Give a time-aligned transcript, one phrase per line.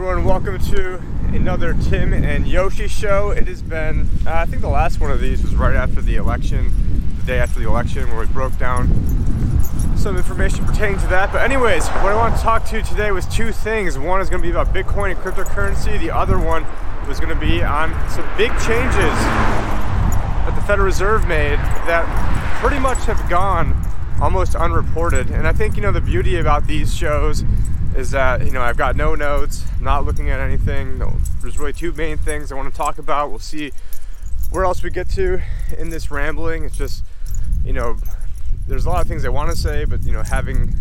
[0.00, 0.94] everyone, welcome to
[1.34, 3.30] another Tim and Yoshi show.
[3.30, 6.14] It has been, uh, I think the last one of these was right after the
[6.14, 6.72] election,
[7.18, 8.86] the day after the election, where we broke down
[9.96, 11.32] some information pertaining to that.
[11.32, 13.98] But, anyways, what I want to talk to you today was two things.
[13.98, 16.64] One is going to be about Bitcoin and cryptocurrency, the other one
[17.08, 18.94] was going to be on some big changes
[20.46, 21.58] that the Federal Reserve made
[21.88, 22.06] that
[22.60, 23.76] pretty much have gone
[24.22, 25.30] almost unreported.
[25.30, 27.42] And I think, you know, the beauty about these shows
[27.96, 30.98] is that you know I've got no notes, not looking at anything.
[30.98, 33.30] No, there's really two main things I want to talk about.
[33.30, 33.72] We'll see
[34.50, 35.40] where else we get to
[35.76, 36.64] in this rambling.
[36.64, 37.04] It's just
[37.64, 37.96] you know
[38.66, 40.74] there's a lot of things I want to say, but you know having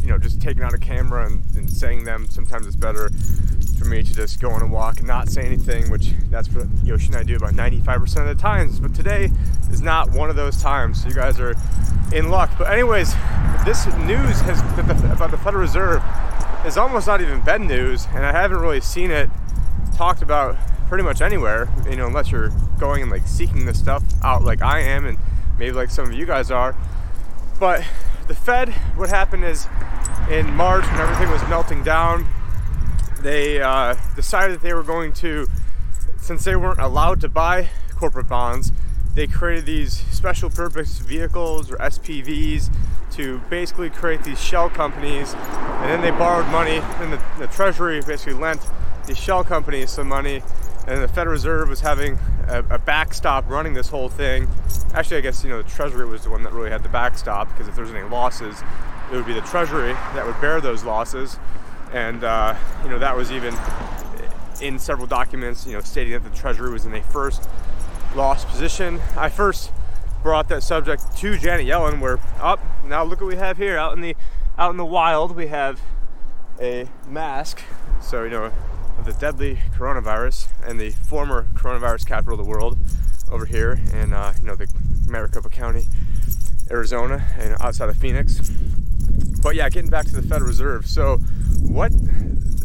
[0.00, 3.10] you know just taking out a camera and, and saying them sometimes it's better
[3.78, 6.66] for me to just go on a walk and not say anything, which that's what
[6.82, 8.80] Yoshi and I do about 95% of the times.
[8.80, 9.30] But today
[9.70, 11.02] is not one of those times.
[11.02, 11.54] So you guys are
[12.12, 12.50] in luck.
[12.58, 13.14] But anyways,
[13.64, 14.60] this news has
[15.10, 16.02] about the Federal Reserve
[16.64, 19.30] is almost not even been news, and I haven't really seen it
[19.96, 20.56] talked about
[20.88, 24.62] pretty much anywhere, you know, unless you're going and like seeking this stuff out like
[24.62, 25.18] I am, and
[25.58, 26.76] maybe like some of you guys are.
[27.58, 27.84] But
[28.28, 29.66] the Fed, what happened is
[30.30, 32.26] in March when everything was melting down,
[33.20, 35.46] they uh, decided that they were going to,
[36.18, 38.72] since they weren't allowed to buy corporate bonds,
[39.14, 42.70] they created these special purpose vehicles or SPVs
[43.16, 48.00] to basically create these shell companies, and then they borrowed money, and the, the Treasury
[48.02, 48.60] basically lent
[49.06, 50.42] these shell companies some money,
[50.86, 54.48] and the Federal Reserve was having a, a, backstop running this whole thing.
[54.94, 57.48] Actually, I guess you know the Treasury was the one that really had the backstop
[57.48, 58.62] because if there's any losses,
[59.10, 61.38] it would be the Treasury that would bear those losses,
[61.92, 63.54] and uh, you know that was even
[64.60, 67.48] in several documents, you know, stating that the Treasury was in a first
[68.14, 69.00] loss position.
[69.16, 69.70] I first
[70.22, 72.00] brought that subject to Janet Yellen.
[72.00, 74.14] We're up now, look what we have here out in the
[74.58, 75.34] out in the wild.
[75.34, 75.80] We have
[76.60, 77.62] a mask,
[78.00, 78.52] so you know,
[78.98, 82.78] of the deadly coronavirus and the former coronavirus capital of the world
[83.30, 84.68] over here in uh, you know the
[85.06, 85.86] Maricopa County,
[86.70, 88.50] Arizona, and outside of Phoenix.
[89.42, 90.86] But yeah, getting back to the Federal Reserve.
[90.86, 91.18] So
[91.62, 91.92] what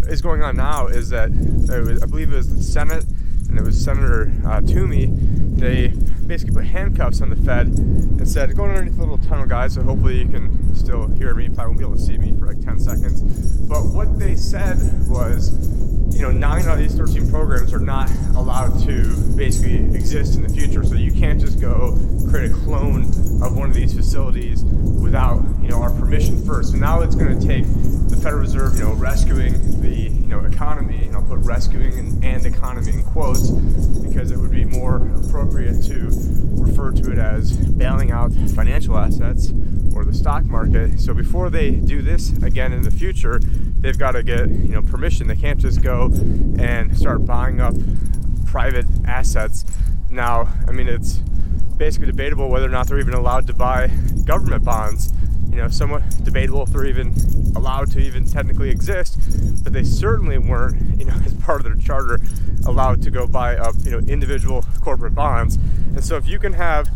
[0.07, 3.05] is going on now is that was, I believe it was the Senate
[3.51, 5.07] and it was Senator uh, Toomey.
[5.11, 5.89] They
[6.25, 9.83] basically put handcuffs on the Fed and said, "Go underneath the little tunnel, guys." So
[9.83, 11.45] hopefully you can still hear me.
[11.45, 13.21] You probably won't be able to see me for like 10 seconds.
[13.67, 15.51] But what they said was,
[16.15, 20.43] you know, nine out of these 13 programs are not allowed to basically exist in
[20.43, 20.83] the future.
[20.83, 21.97] So you can't just go
[22.29, 23.05] create a clone
[23.43, 26.71] of one of these facilities without, you know, our permission first.
[26.71, 27.65] So now it's going to take
[28.09, 31.05] the Federal Reserve, you know, rescuing the, you know, economy.
[31.05, 35.81] And I'll put rescuing and, and economy in quotes because it would be more appropriate
[35.83, 36.09] to
[36.51, 39.51] refer to it as bailing out financial assets
[39.95, 40.99] or the stock market.
[40.99, 43.39] So before they do this again in the future,
[43.79, 45.27] they've got to get you know permission.
[45.27, 46.05] They can't just go
[46.59, 47.73] and start buying up
[48.45, 49.65] private assets.
[50.09, 51.13] Now, I mean, it's
[51.77, 53.87] basically debatable whether or not they're even allowed to buy
[54.25, 55.11] government bonds.
[55.49, 57.13] You know, somewhat debatable if they're even
[57.55, 59.17] allowed to even technically exist,
[59.63, 62.19] but they certainly weren't, you know, as part of their charter,
[62.65, 65.55] allowed to go buy up, you know, individual corporate bonds.
[65.55, 66.89] And so if you can have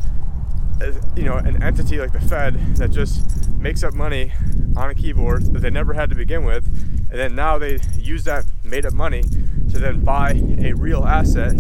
[0.82, 4.34] uh, you know an entity like the Fed that just makes up money
[4.76, 6.66] on a keyboard that they never had to begin with,
[7.10, 9.22] and then now they use that made up money
[9.72, 11.54] to then buy a real asset,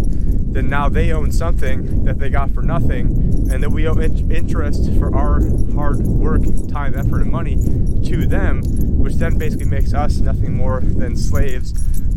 [0.55, 3.07] then now they own something that they got for nothing,
[3.51, 5.41] and that we owe interest for our
[5.73, 7.55] hard work, time, effort, and money
[8.05, 8.63] to them,
[8.97, 11.73] which then basically makes us nothing more than slaves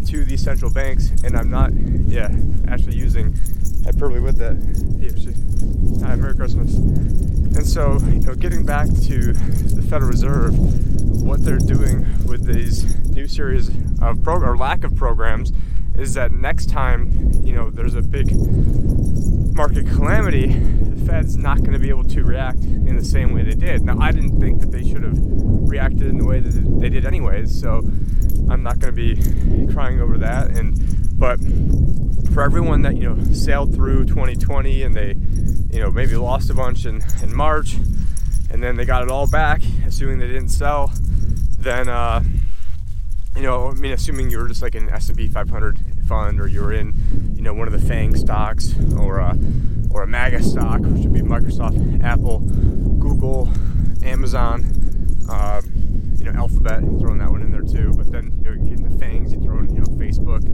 [0.09, 1.11] to these central banks.
[1.25, 1.73] And I'm not,
[2.07, 2.31] yeah,
[2.69, 3.37] actually using
[3.85, 4.57] hyperbole with that.
[4.99, 6.75] Yeah, Merry Christmas.
[6.77, 10.57] And so, you know, getting back to the Federal Reserve,
[11.23, 13.71] what they're doing with these new series
[14.01, 15.53] of pro or lack of programs
[15.99, 18.33] is that next time, you know, there's a big
[19.55, 23.43] market calamity, the Fed's not going to be able to react in the same way
[23.43, 23.83] they did.
[23.83, 26.51] Now, I didn't think that they should have reacted in the way that
[26.81, 27.79] they did anyways, so
[28.49, 30.51] I'm not going to be crying over that.
[30.51, 30.79] And
[31.19, 31.41] but
[32.33, 35.17] for everyone that you know sailed through 2020 and they
[35.75, 37.75] you know maybe lost a bunch in, in March
[38.51, 40.93] and then they got it all back, assuming they didn't sell,
[41.59, 42.23] then uh,
[43.39, 46.73] you know I mean assuming you were just like an S&P 500 fund or you're
[46.73, 46.93] in
[47.37, 49.39] you know one of the FANG stocks or a,
[49.91, 52.41] or a MAGA stock, which would be Microsoft, Apple,
[52.99, 53.49] Google,
[54.03, 54.65] Amazon.
[55.31, 55.63] Uh,
[56.29, 57.93] you know, Alphabet, throwing that one in there too.
[57.95, 60.45] But then, you know, getting the fangs, you throw in, you know, Facebook,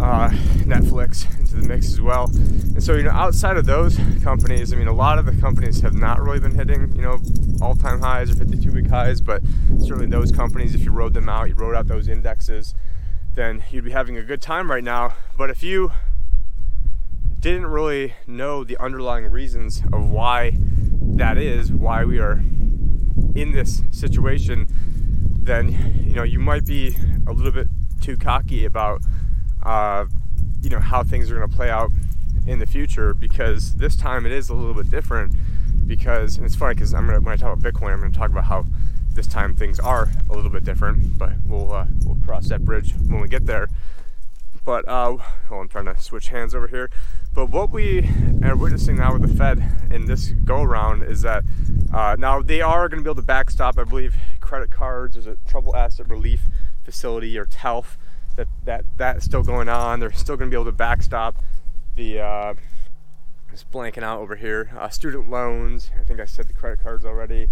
[0.00, 0.28] uh,
[0.64, 2.26] Netflix into the mix as well.
[2.26, 5.80] And so, you know, outside of those companies, I mean, a lot of the companies
[5.80, 7.20] have not really been hitting, you know,
[7.60, 9.42] all time highs or 52 week highs, but
[9.80, 12.74] certainly those companies, if you rode them out, you rode out those indexes,
[13.34, 15.14] then you'd be having a good time right now.
[15.36, 15.92] But if you
[17.40, 20.56] didn't really know the underlying reasons of why
[21.16, 22.40] that is, why we are
[23.34, 24.66] in this situation,
[25.42, 26.96] then you know you might be
[27.26, 27.68] a little bit
[28.00, 29.02] too cocky about
[29.62, 30.06] uh,
[30.60, 31.90] you know how things are going to play out
[32.46, 35.34] in the future because this time it is a little bit different
[35.86, 38.30] because and it's funny because I'm gonna when I talk about Bitcoin I'm to talk
[38.30, 38.64] about how
[39.14, 42.94] this time things are a little bit different but we'll uh, we'll cross that bridge
[43.06, 43.68] when we get there.
[44.64, 45.16] But uh,
[45.50, 46.90] well, I'm trying to switch hands over here
[47.34, 48.08] but what we
[48.42, 51.44] are witnessing now with the Fed in this go around is that
[51.92, 55.26] uh, now they are going to be able to backstop I believe credit cards there's
[55.26, 56.42] a trouble asset relief
[56.84, 57.96] facility or TALF
[58.36, 61.42] that that that's still going on they're still going to be able to backstop
[61.96, 62.54] the uh,
[63.52, 64.70] just blanking out over here.
[64.78, 65.90] Uh, student loans.
[65.98, 67.48] I think I said the credit cards already,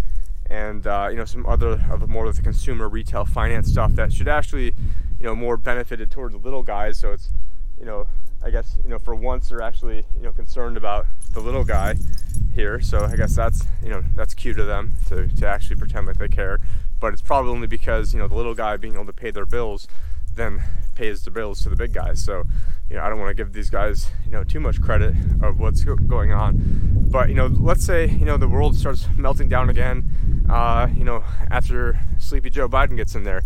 [0.49, 4.11] and uh, you know some other of more of the consumer retail finance stuff that
[4.11, 4.73] should actually,
[5.19, 6.97] you know, more benefited towards the little guys.
[6.97, 7.31] So it's,
[7.79, 8.07] you know,
[8.43, 11.95] I guess you know for once they're actually you know concerned about the little guy
[12.53, 12.79] here.
[12.81, 16.17] So I guess that's you know that's cute of them to to actually pretend like
[16.17, 16.59] they care.
[16.99, 19.45] But it's probably only because you know the little guy being able to pay their
[19.45, 19.87] bills
[20.35, 20.63] then
[20.95, 22.23] pays the bills to the big guys.
[22.23, 22.43] So,
[22.89, 25.59] you know, I don't want to give these guys, you know, too much credit of
[25.59, 27.07] what's going on.
[27.11, 31.03] But, you know, let's say, you know, the world starts melting down again, uh, you
[31.03, 33.43] know, after Sleepy Joe Biden gets in there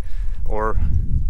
[0.48, 0.78] or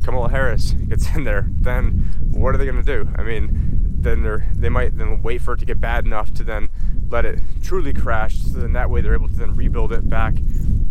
[0.05, 1.91] Kamala Harris gets in there, then
[2.31, 3.11] what are they going to do?
[3.17, 6.45] I mean, then they're, they might then wait for it to get bad enough to
[6.45, 6.69] then
[7.09, 8.37] let it truly crash.
[8.39, 10.35] So then that way they're able to then rebuild it back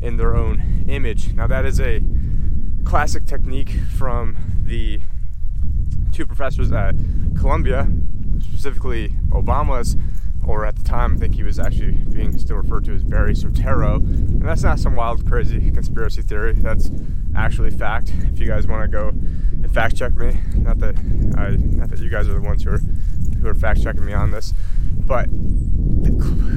[0.01, 1.33] in their own image.
[1.33, 2.01] Now, that is a
[2.83, 4.99] classic technique from the
[6.11, 6.95] two professors at
[7.37, 7.87] Columbia,
[8.39, 9.97] specifically Obama's,
[10.47, 13.33] or at the time, I think he was actually being still referred to as Barry
[13.33, 13.97] Soetoro.
[13.97, 16.53] And that's not some wild, crazy conspiracy theory.
[16.53, 16.91] That's
[17.35, 18.13] actually fact.
[18.31, 20.97] If you guys want to go and fact check me, not that
[21.37, 22.79] I, not that you guys are the ones who are
[23.41, 24.53] who are fact checking me on this,
[25.05, 25.29] but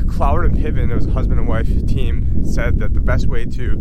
[0.06, 3.44] Cloward and Piven, it was a husband and wife team, said that the best way
[3.44, 3.76] to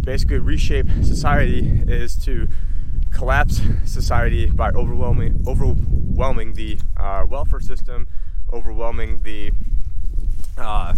[0.00, 2.48] basically reshape society is to
[3.10, 8.06] collapse society by overwhelming overwhelming the uh, welfare system,
[8.52, 9.52] overwhelming the
[10.56, 10.92] uh,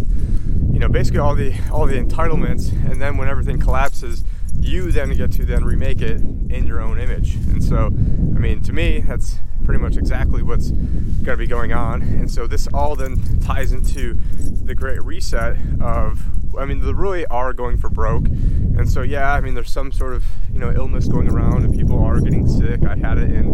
[0.71, 4.23] you know basically all the all the entitlements, and then when everything collapses,
[4.59, 7.35] you then get to then remake it in your own image.
[7.35, 11.71] And so, I mean, to me, that's pretty much exactly what's going to be going
[11.71, 12.01] on.
[12.01, 14.17] And so this all then ties into
[14.63, 16.23] the great reset of
[16.57, 18.25] I mean, they really are going for broke.
[18.27, 21.73] And so, yeah, I mean, there's some sort of, you know, illness going around and
[21.73, 22.83] people are getting sick.
[22.83, 23.47] I had it in,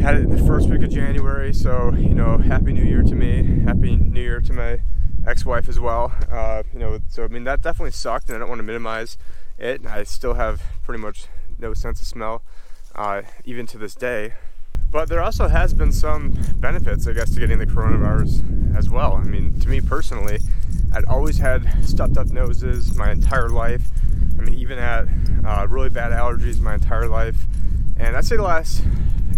[0.00, 1.52] had it in the first week of January.
[1.52, 3.62] So, you know, happy new year to me.
[3.64, 4.80] Happy new year to my
[5.26, 6.12] ex-wife as well.
[6.30, 9.18] Uh, you know, so, I mean, that definitely sucked and I don't want to minimize
[9.58, 9.84] it.
[9.86, 11.26] I still have pretty much
[11.58, 12.42] no sense of smell,
[12.94, 14.32] uh, even to this day.
[14.90, 19.14] But there also has been some benefits, I guess, to getting the coronavirus as well.
[19.14, 20.38] I mean, to me personally,
[20.92, 23.82] I'd always had stuffed up noses my entire life.
[24.38, 25.08] I mean, even had
[25.44, 27.46] uh, really bad allergies my entire life.
[27.98, 28.82] And I'd say the last,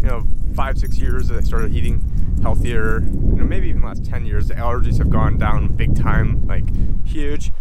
[0.03, 2.05] you know, five, six years that I started eating
[2.43, 6.47] healthier, you know, maybe even last 10 years, the allergies have gone down big time,
[6.47, 6.65] like
[7.07, 7.53] huge.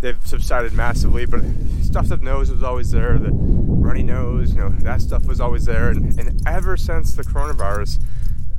[0.00, 1.42] They've subsided massively, but
[1.82, 3.18] stuff up nose was always there.
[3.18, 5.90] The runny nose, you know, that stuff was always there.
[5.90, 8.00] And, and ever since the coronavirus,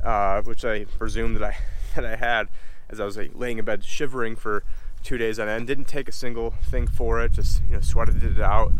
[0.04, 1.56] uh, which I presume that I
[1.94, 2.48] that I had,
[2.88, 4.64] as I was like laying in bed shivering for
[5.02, 5.66] two days on end.
[5.66, 7.32] Didn't take a single thing for it.
[7.32, 8.72] Just you know sweated it out,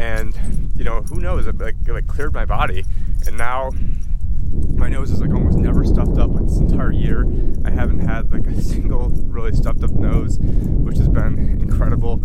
[0.00, 0.34] and
[0.76, 1.46] you know who knows?
[1.46, 2.84] It like, it like cleared my body,
[3.26, 3.70] and now
[4.74, 7.26] my nose is like almost never stuffed up like this entire year.
[7.64, 12.22] I haven't had like a single really stuffed up nose, which has been incredible.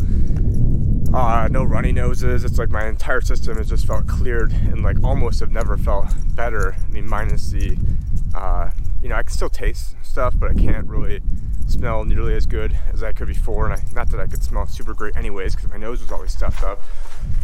[1.14, 2.46] Uh, no runny noses.
[2.46, 6.08] It's like my entire system has just felt cleared and like almost have never felt
[6.34, 6.76] better.
[6.82, 7.78] I mean, minus the,
[8.34, 8.70] uh,
[9.04, 11.22] you know, I can still taste stuff, but I can't really
[11.68, 13.66] smell nearly as good as I could before.
[13.66, 16.32] And I, not that I could smell super great anyways, because my nose was always
[16.32, 16.82] stuffed up.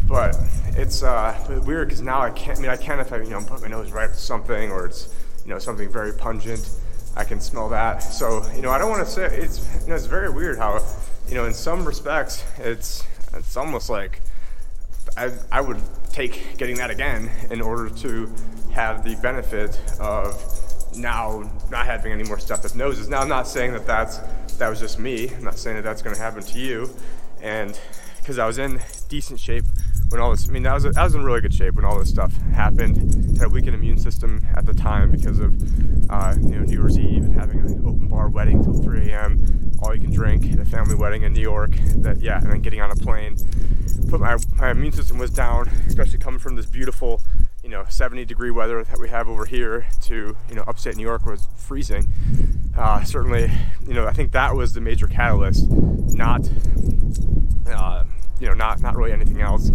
[0.06, 0.36] But
[0.76, 2.58] it's uh, weird because now I can't.
[2.58, 4.70] I mean, I can if I you know put my nose right up to something
[4.70, 5.14] or it's
[5.44, 6.70] you know something very pungent.
[7.14, 8.02] I can smell that.
[8.02, 10.80] So you know, I don't want to say it's you know it's very weird how
[11.28, 14.20] you know in some respects it's it's almost like
[15.16, 18.30] I, I would take getting that again in order to
[18.72, 20.61] have the benefit of
[20.96, 23.08] now not having any more stuff that noses.
[23.08, 24.18] Now I'm not saying that that's
[24.58, 25.30] that was just me.
[25.30, 26.90] I'm not saying that that's going to happen to you,
[27.40, 27.78] and
[28.18, 29.64] because I was in decent shape
[30.08, 30.48] when all this.
[30.48, 33.38] I mean, I was I was in really good shape when all this stuff happened.
[33.38, 35.54] Had a weakened immune system at the time because of
[36.10, 39.72] uh, you know New Year's Eve and having an open bar wedding till 3 a.m.
[39.80, 41.72] All you can drink at a family wedding in New York.
[41.96, 43.36] That yeah, and then getting on a plane
[44.12, 47.22] put my, my immune system was down, especially coming from this beautiful,
[47.62, 51.02] you know, 70 degree weather that we have over here to, you know, upstate New
[51.02, 52.08] York was freezing.
[52.76, 53.50] Uh, certainly,
[53.86, 56.48] you know, I think that was the major catalyst, not,
[57.70, 58.04] uh,
[58.40, 59.68] you know, not not really anything else.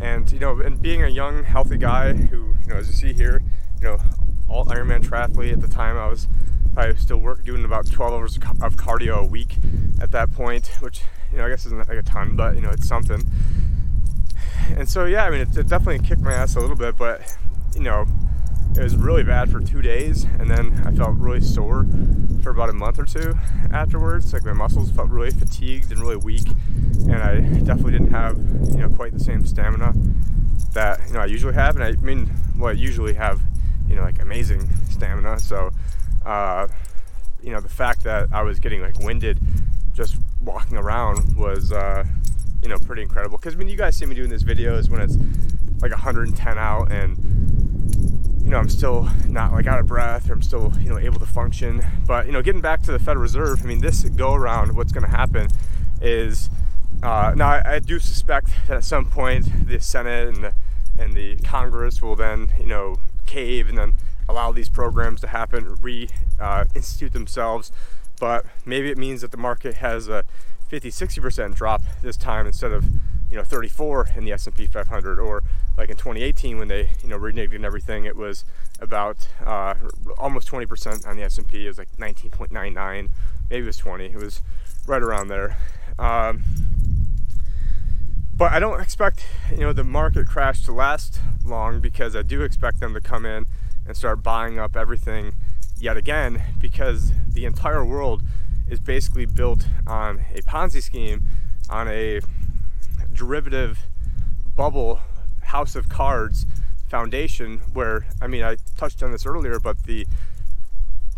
[0.00, 3.12] And you know, and being a young, healthy guy who, you know, as you see
[3.12, 3.42] here,
[3.82, 3.98] you know,
[4.48, 6.26] all Ironman triathlete at the time, I was
[6.76, 9.56] I still work doing about 12 hours of cardio a week
[10.00, 11.02] at that point, which
[11.32, 13.26] you know I guess isn't like a ton, but you know it's something.
[14.76, 17.36] And so yeah, I mean it, it definitely kicked my ass a little bit, but
[17.74, 18.06] you know
[18.76, 21.86] it was really bad for two days, and then I felt really sore
[22.42, 23.34] for about a month or two
[23.72, 24.32] afterwards.
[24.32, 28.36] Like my muscles felt really fatigued and really weak, and I definitely didn't have
[28.70, 29.94] you know quite the same stamina
[30.72, 31.76] that you know I usually have.
[31.76, 33.40] And I mean, well, I usually have
[33.88, 35.40] you know like amazing stamina.
[35.40, 35.70] So
[36.24, 36.68] uh,
[37.42, 39.38] you know the fact that I was getting like winded
[39.94, 42.04] just walking around was uh,
[42.66, 43.38] you know pretty incredible.
[43.38, 45.16] Because mean, you guys see me doing these videos when it's
[45.80, 47.16] like 110 out and
[48.42, 51.20] you know, I'm still not like out of breath or I'm still, you know, able
[51.20, 51.80] to function.
[52.06, 54.92] But, you know, getting back to the Federal Reserve, I mean, this go around, what's
[54.92, 55.48] going to happen
[56.00, 56.48] is
[57.02, 60.52] uh, now I, I, do suspect that at some point the Senate and the,
[60.98, 62.96] and the Congress will then, you know,
[63.26, 63.94] cave and then
[64.28, 66.08] allow these programs to happen, re
[66.40, 67.72] uh, institute themselves.
[68.20, 70.24] But maybe it means that the market has a
[70.68, 72.84] 50, 60% drop this time instead of,
[73.30, 75.42] you know, 34 in the S&P 500 or
[75.76, 78.44] like in 2018 when they you know reneged and everything it was
[78.80, 79.74] about uh,
[80.18, 83.10] almost 20% on the s&p it was like 19.99
[83.50, 84.42] maybe it was 20 it was
[84.86, 85.56] right around there.
[85.98, 86.42] Um,
[88.34, 92.42] but i don't expect you know the market crash to last long because i do
[92.42, 93.46] expect them to come in
[93.86, 95.32] and start buying up everything
[95.78, 98.22] yet again because the entire world
[98.68, 101.26] is basically built on a ponzi scheme
[101.68, 102.20] on a
[103.12, 103.78] derivative
[104.56, 105.00] bubble
[105.42, 106.46] house of cards
[106.88, 110.06] foundation where I mean I touched on this earlier, but the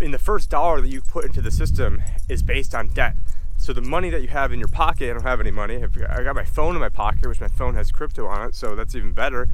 [0.01, 3.17] in the first dollar that you put into the system is based on debt.
[3.57, 5.83] So the money that you have in your pocket, I don't have any money.
[5.83, 8.77] I got my phone in my pocket, which my phone has crypto on it, so
[8.77, 9.49] that's even better,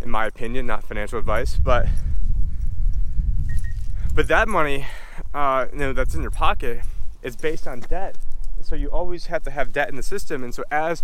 [0.00, 0.66] in my opinion.
[0.66, 1.86] Not financial advice, but
[4.14, 4.86] but that money,
[5.34, 6.80] uh, you know, that's in your pocket
[7.24, 8.16] is based on debt.
[8.62, 11.02] So you always have to have debt in the system, and so as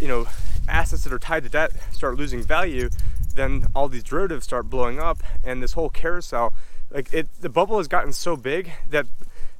[0.00, 0.26] you know,
[0.68, 2.90] assets that are tied to debt start losing value,
[3.34, 6.52] then all these derivatives start blowing up, and this whole carousel,
[6.90, 9.06] like it, the bubble has gotten so big that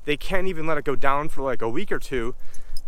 [0.04, 2.34] they can't even let it go down for like a week or two,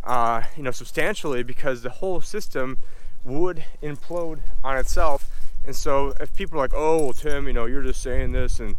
[0.04, 2.78] uh, you know, substantially because the whole system
[3.24, 5.30] would implode on itself.
[5.66, 8.60] And so if people are like, "Oh, well, Tim, you know, you're just saying this,"
[8.60, 8.76] and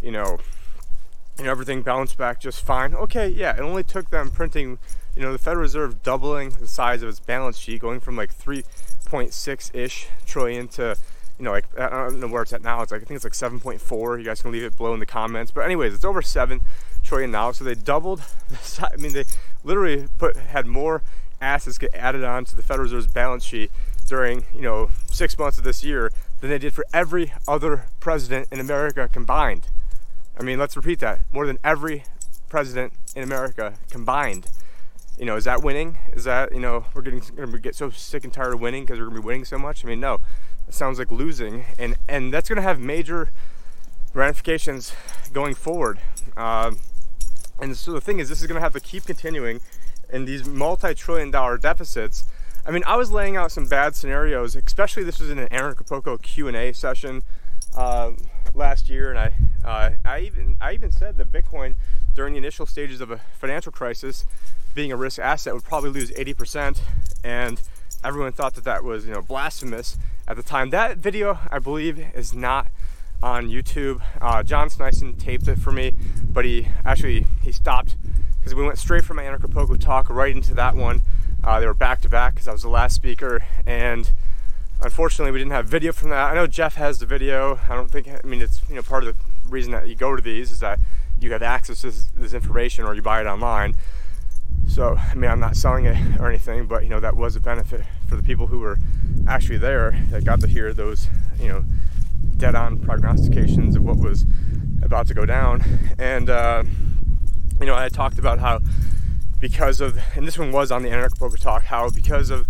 [0.00, 0.38] you know,
[1.38, 2.94] and everything bounced back just fine.
[2.94, 4.78] Okay, yeah, it only took them printing
[5.16, 8.36] you know, the Federal Reserve doubling the size of its balance sheet, going from like
[8.36, 10.96] 3.6 ish trillion to,
[11.38, 12.82] you know, like I don't know where it's at now.
[12.82, 14.18] It's like I think it's like 7.4.
[14.18, 15.52] You guys can leave it below in the comments.
[15.52, 16.62] But anyways, it's over seven
[17.02, 17.52] trillion now.
[17.52, 18.90] So they doubled the size.
[18.92, 19.24] I mean, they
[19.62, 21.02] literally put had more
[21.40, 23.70] assets get added on to the Federal Reserve's balance sheet
[24.06, 26.10] during you know six months of this year
[26.40, 29.68] than they did for every other president in America combined.
[30.38, 32.04] I mean, let's repeat that: more than every
[32.48, 34.48] president in America combined
[35.18, 35.96] you know, is that winning?
[36.12, 38.84] Is that, you know, we're getting going to get so sick and tired of winning
[38.84, 39.84] because we're going to be winning so much?
[39.84, 40.20] I mean, no.
[40.66, 41.64] It sounds like losing.
[41.78, 43.30] And, and that's going to have major
[44.12, 44.92] ramifications
[45.32, 45.98] going forward.
[46.36, 46.72] Uh,
[47.60, 49.60] and so the thing is, this is going to have to keep continuing
[50.12, 52.24] in these multi trillion dollar deficits.
[52.66, 56.20] I mean, I was laying out some bad scenarios, especially this was in an Anarchapulco
[56.22, 57.22] Q&A session
[57.76, 58.12] uh,
[58.54, 59.34] last year, and I,
[59.64, 61.74] uh, I even I even said that Bitcoin
[62.14, 64.24] during the initial stages of a financial crisis
[64.74, 66.80] being a risk asset would probably lose 80%
[67.22, 67.60] and
[68.02, 69.96] everyone thought that that was you know blasphemous.
[70.26, 72.66] At the time that video i believe is not
[73.22, 74.02] on youtube.
[74.20, 75.94] Uh, john sneisen taped it for me
[76.30, 77.96] but he actually he stopped
[78.38, 81.00] because we went straight from my anarcho talk right into that one.
[81.42, 84.12] Uh, they were back to back because i was the last speaker and
[84.82, 86.32] unfortunately we didn't have video from that.
[86.32, 87.58] I know jeff has the video.
[87.68, 90.14] I don't think i mean it's you know part of the reason that you go
[90.16, 90.80] to these is that
[91.20, 93.74] you have access to this, this information or you buy it online
[94.68, 97.40] so, I mean, I'm not selling it or anything, but you know, that was a
[97.40, 98.78] benefit for the people who were
[99.28, 101.08] actually there that got to hear those,
[101.38, 101.64] you know,
[102.36, 104.24] dead on prognostications of what was
[104.82, 105.62] about to go down.
[105.98, 106.64] And, uh,
[107.60, 108.60] you know, I talked about how
[109.38, 112.46] because of, and this one was on the Anarchapulco Talk, how because of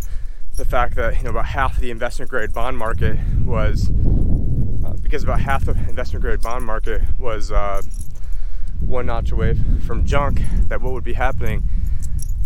[0.57, 3.91] the fact that, you know, about half of the investment grade bond market was,
[4.85, 7.83] uh, because about half the investment grade bond market was uh,
[8.81, 11.63] one notch away from junk, that what would be happening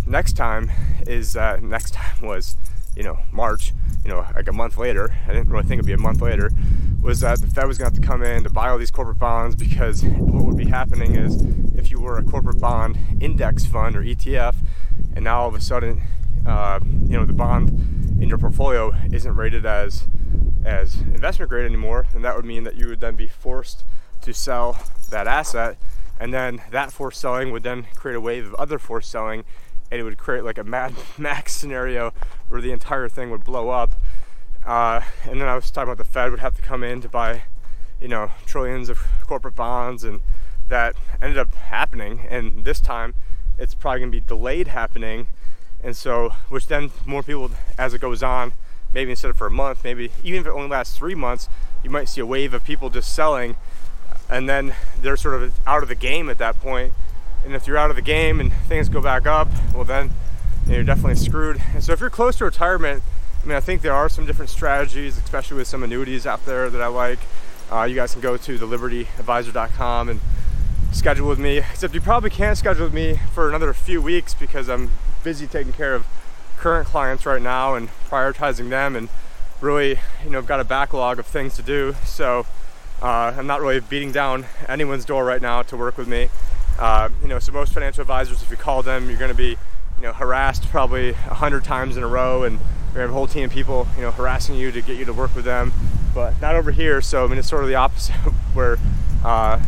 [0.07, 0.71] next time
[1.07, 2.57] is uh, next time was
[2.99, 3.73] you know, March,
[4.05, 6.51] you know, like a month later, I didn't really think it'd be a month later,
[7.01, 8.91] was that the Fed was going to have to come in to buy all these
[8.91, 11.41] corporate bonds because what would be happening is
[11.77, 14.57] if you were a corporate bond index fund or ETF,
[15.15, 16.03] and now all of a sudden,
[16.45, 17.69] uh, you know, the bond
[18.21, 20.09] in your portfolio isn't rated as
[20.69, 23.85] as investment grade anymore, and that would mean that you would then be forced
[24.21, 24.79] to sell
[25.11, 25.79] that asset,
[26.21, 29.45] and then that forced selling would then create a wave of other forced selling,
[29.91, 32.13] and it would create like a Mad Max scenario
[32.49, 33.95] where the entire thing would blow up.
[34.67, 37.09] Uh, and then I was talking about the Fed would have to come in to
[37.09, 37.45] buy,
[38.01, 40.21] you know, trillions of corporate bonds, and
[40.69, 42.27] that ended up happening.
[42.29, 43.15] And this time,
[43.57, 45.29] it's probably going to be delayed happening,
[45.83, 48.53] and so which then more people as it goes on,
[48.99, 51.49] maybe instead of for a month, maybe even if it only lasts three months,
[51.85, 53.55] you might see a wave of people just selling,
[54.29, 56.93] and then they're sort of out of the game at that point.
[57.45, 60.11] and if you're out of the game and things go back up, well, then
[60.67, 61.63] you are definitely screwed.
[61.75, 63.05] And so if you're close to retirement,
[63.41, 66.69] I mean, I think there are some different strategies, especially with some annuities out there
[66.69, 67.21] that I like.
[67.71, 70.21] Uh, you guys can go to thelibertyadvisor.com and
[70.91, 71.59] schedule with me.
[71.59, 74.91] Except you probably can't schedule with me for another few weeks because I'm
[75.23, 76.05] busy taking care of
[76.59, 79.09] current clients right now and prioritizing them and
[79.61, 81.95] really, you know, I've got a backlog of things to do.
[82.05, 82.47] So
[83.03, 86.29] uh, I'm not really beating down anyone's door right now to work with me.
[86.79, 89.57] Uh, you know, so most financial advisors, if you call them, you're going to be,
[89.97, 92.59] you know, harassed probably a hundred times in a row, and
[92.95, 95.13] we have a whole team of people, you know, harassing you to get you to
[95.13, 95.73] work with them.
[96.15, 97.01] But not over here.
[97.01, 98.15] So I mean, it's sort of the opposite,
[98.55, 98.79] where,
[99.25, 99.61] uh,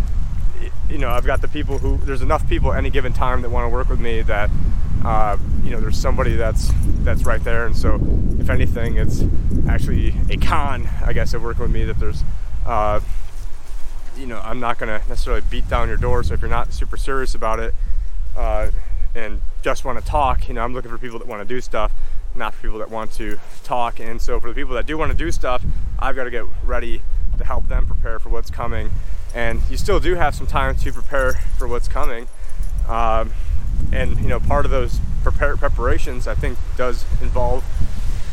[0.88, 3.50] you know, I've got the people who there's enough people at any given time that
[3.50, 4.50] want to work with me that,
[5.04, 6.70] uh, you know, there's somebody that's
[7.02, 7.66] that's right there.
[7.66, 7.98] And so,
[8.38, 9.24] if anything, it's
[9.68, 12.22] actually a con, I guess, of working with me that there's
[12.66, 13.00] uh,
[14.20, 16.22] you know, I'm not going to necessarily beat down your door.
[16.22, 17.74] So if you're not super serious about it
[18.36, 18.70] uh,
[19.14, 21.60] and just want to talk, you know, I'm looking for people that want to do
[21.60, 21.92] stuff,
[22.34, 23.98] not for people that want to talk.
[23.98, 25.64] And so for the people that do want to do stuff,
[25.98, 27.02] I've got to get ready
[27.38, 28.90] to help them prepare for what's coming.
[29.34, 32.28] And you still do have some time to prepare for what's coming.
[32.88, 33.32] Um,
[33.92, 37.64] and you know, part of those prepare, preparations, I think, does involve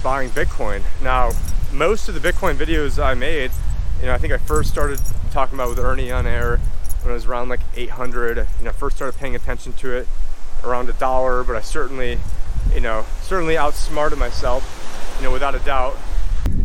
[0.04, 0.84] buying Bitcoin.
[1.02, 1.32] Now,
[1.72, 3.52] most of the Bitcoin videos I made
[4.00, 5.00] you know, I think I first started
[5.32, 6.60] talking about with Ernie on air
[7.02, 8.38] when it was around like 800.
[8.38, 10.08] You know, first started paying attention to it
[10.64, 12.20] around a dollar, but I certainly,
[12.74, 15.98] you know, certainly outsmarted myself, you know, without a doubt.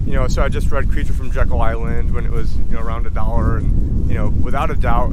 [0.07, 2.81] You know, so I just read Creature from Jekyll Island when it was, you know,
[2.81, 5.13] around a dollar, and you know, without a doubt,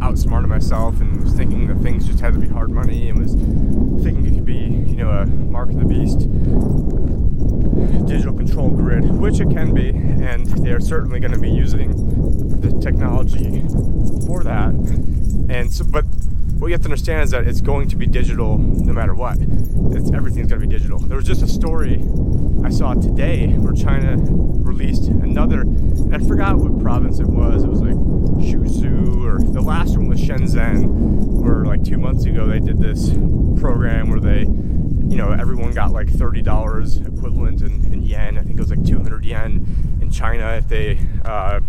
[0.00, 3.32] outsmarted myself and was thinking that things just had to be hard money and was
[4.04, 6.28] thinking it could be, you know, a mark of the beast
[8.06, 12.78] digital control grid, which it can be, and they're certainly going to be using the
[12.80, 13.62] technology
[14.26, 14.70] for that.
[15.48, 16.04] And so, but
[16.58, 19.36] what you have to understand is that it's going to be digital no matter what.
[19.40, 20.98] It's everything's going to be digital.
[20.98, 22.00] There was just a story
[22.64, 27.64] I saw today where China released another, and I forgot what province it was.
[27.64, 30.86] It was like Suzhou, or the last one was Shenzhen,
[31.42, 33.10] where like two months ago they did this
[33.60, 34.44] program where they
[35.12, 38.38] you know, everyone got like $30 equivalent in, in, yen.
[38.38, 41.60] I think it was like 200 yen in China if they uh,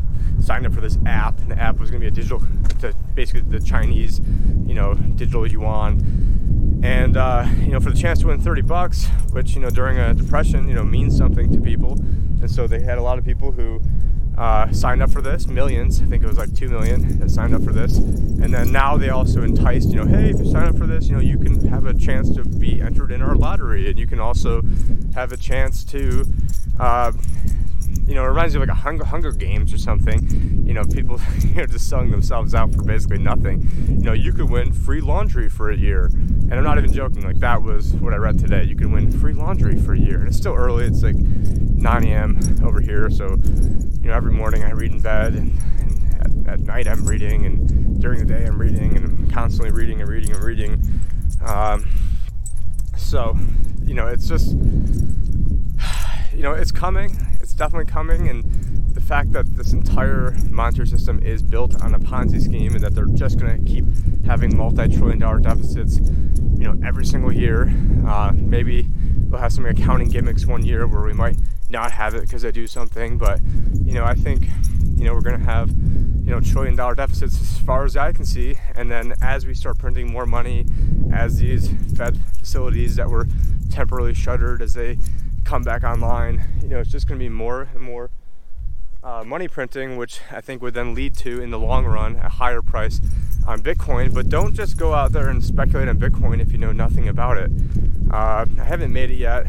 [0.42, 1.38] signed up for this app.
[1.40, 2.40] And the app was going to be a digital,
[2.80, 4.22] to basically the Chinese,
[4.66, 6.80] you know, digital yuan.
[6.86, 9.98] And, uh, you know, for the chance to win 30 bucks, which, you know, during
[10.00, 11.94] a depression, you know, means something to people.
[11.94, 13.82] And so they had a lot of people who
[14.38, 16.02] uh, signed up for this, millions.
[16.02, 17.98] I think it was like two million that signed up for this.
[17.98, 21.08] And then now they also enticed, you know, hey, if you sign up for this,
[21.08, 24.08] you know, you can have a chance to be entered in our lottery, and you
[24.08, 24.62] can also
[25.16, 26.26] have a chance to,
[26.80, 27.12] uh,
[28.08, 30.66] you know, it reminds me of like a Hunger, Hunger Games or something.
[30.66, 33.70] You know, people you know, just selling themselves out for basically nothing.
[33.88, 37.24] You know, you could win free laundry for a year, and I'm not even joking.
[37.24, 38.64] Like that was what I read today.
[38.64, 40.86] You can win free laundry for a year, and it's still early.
[40.86, 42.40] It's like 9 a.m.
[42.64, 43.38] over here, so
[44.04, 47.46] you know, every morning I read in bed, and, and at, at, night I'm reading,
[47.46, 51.02] and during the day I'm reading, and I'm constantly reading and reading and reading.
[51.46, 51.88] Um,
[52.98, 53.38] so,
[53.84, 54.52] you know, it's just,
[56.34, 57.18] you know, it's coming.
[57.54, 58.44] It's definitely coming, and
[58.96, 62.96] the fact that this entire monetary system is built on a Ponzi scheme, and that
[62.96, 63.86] they're just going to keep
[64.26, 67.72] having multi-trillion-dollar deficits, you know, every single year.
[68.08, 68.88] Uh, maybe
[69.28, 71.38] we'll have some accounting gimmicks one year where we might
[71.70, 73.20] not have it because they do something.
[73.20, 73.40] But
[73.86, 74.48] you know, I think
[74.98, 78.14] you know we're going to have you know trillion dollar deficits as far as I
[78.14, 78.56] can see.
[78.76, 80.66] And then as we start printing more money,
[81.14, 83.28] as these Fed facilities that were
[83.70, 84.98] temporarily shuttered as they
[85.44, 88.10] come back online, you know, it's just going to be more and more.
[89.04, 92.30] Uh, money printing, which I think would then lead to, in the long run, a
[92.30, 93.02] higher price
[93.46, 94.14] on Bitcoin.
[94.14, 97.38] But don't just go out there and speculate on Bitcoin if you know nothing about
[97.38, 97.52] it.
[98.10, 99.48] Uh, I haven't made it yet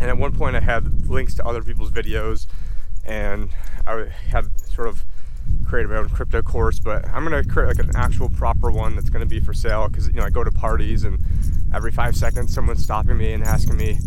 [0.00, 2.46] And at one point, I had links to other people's videos,
[3.04, 3.50] and
[3.86, 5.04] I had sort of
[5.66, 6.78] created my own crypto course.
[6.78, 10.06] But I'm gonna create like an actual proper one that's gonna be for sale because
[10.08, 11.18] you know I go to parties and
[11.72, 13.98] every five seconds someone's stopping me and asking me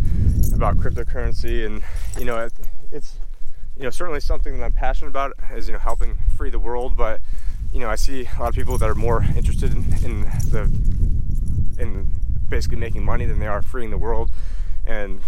[0.53, 1.81] about cryptocurrency, and
[2.17, 2.53] you know it,
[2.91, 3.19] it's
[3.77, 6.97] you know certainly something that I'm passionate about is you know helping free the world,
[6.97, 7.21] but
[7.73, 10.63] you know I see a lot of people that are more interested in, in the
[11.79, 12.11] in
[12.49, 14.31] basically making money than they are freeing the world,
[14.85, 15.21] and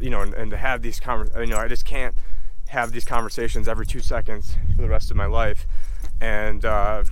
[0.00, 2.14] you know and, and to have these conversations, you know I just can't
[2.68, 5.66] have these conversations every two seconds for the rest of my life,
[6.20, 7.04] and uh,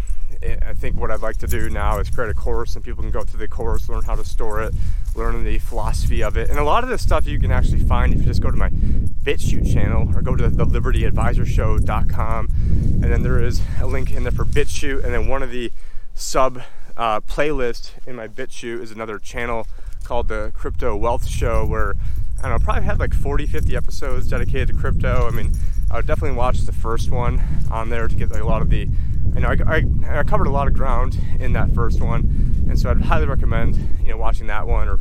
[0.42, 3.10] I think what I'd like to do now is create a course and people can
[3.10, 4.74] go through the course, learn how to store it,
[5.14, 6.50] learn the philosophy of it.
[6.50, 8.56] And a lot of this stuff you can actually find if you just go to
[8.56, 12.48] my BitChute channel or go to the libertyadvisorshow.com.
[12.48, 15.04] And then there is a link in there for BitChute.
[15.04, 15.72] And then one of the
[16.14, 16.62] sub
[16.96, 19.66] uh, playlists in my BitChute is another channel
[20.06, 21.94] called the Crypto Wealth Show where
[22.38, 25.26] I don't know, probably had like 40, 50 episodes dedicated to crypto.
[25.26, 25.52] I mean,
[25.90, 28.70] I would definitely watch the first one on there to get like a lot of
[28.70, 28.88] the
[29.34, 32.78] you know, I, I, I, covered a lot of ground in that first one, and
[32.78, 35.00] so I'd highly recommend you know watching that one or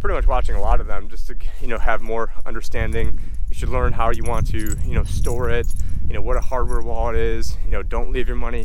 [0.00, 3.20] pretty much watching a lot of them just to you know have more understanding.
[3.50, 5.72] You should learn how you want to you know store it.
[6.08, 7.56] You know what a hardware wallet is.
[7.64, 8.64] You know, don't leave your money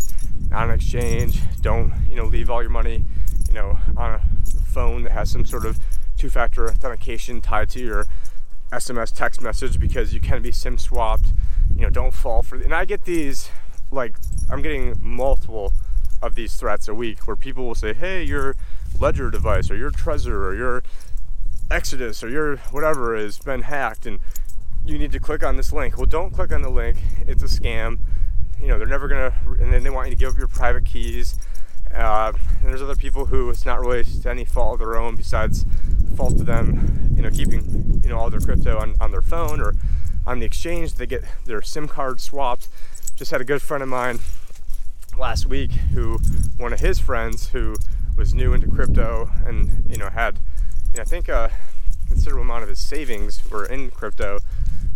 [0.54, 1.42] on an exchange.
[1.62, 3.04] Don't you know leave all your money
[3.52, 4.22] you know on a
[4.66, 5.78] phone that has some sort of
[6.16, 8.06] two-factor authentication tied to your
[8.72, 11.34] SMS text message because you can be SIM swapped.
[11.76, 12.56] You know, don't fall for.
[12.56, 13.50] And I get these
[13.92, 14.16] like
[14.50, 15.74] I'm getting multiple
[16.22, 18.56] of these threats a week where people will say, "Hey, your
[19.00, 20.84] Ledger device or your Trezor or your
[21.70, 24.20] Exodus or your whatever has been hacked and
[24.86, 26.98] you need to click on this link." Well, don't click on the link.
[27.28, 28.00] It's a scam.
[28.62, 30.86] You know, they're never gonna, and then they want you to give up your private
[30.86, 31.36] keys.
[31.94, 35.16] Uh, and there's other people who it's not really to any fault of their own
[35.16, 35.66] besides
[36.16, 39.60] fault to them, you know, keeping, you know, all their crypto on, on their phone
[39.62, 39.76] or
[40.26, 40.96] on the exchange.
[40.96, 42.68] They get their SIM card swapped
[43.22, 44.18] just had a good friend of mine
[45.16, 46.18] last week who
[46.58, 47.76] one of his friends who
[48.18, 50.40] was new into crypto and you know had
[50.92, 51.52] you know, I think a
[52.08, 54.40] considerable amount of his savings were in crypto.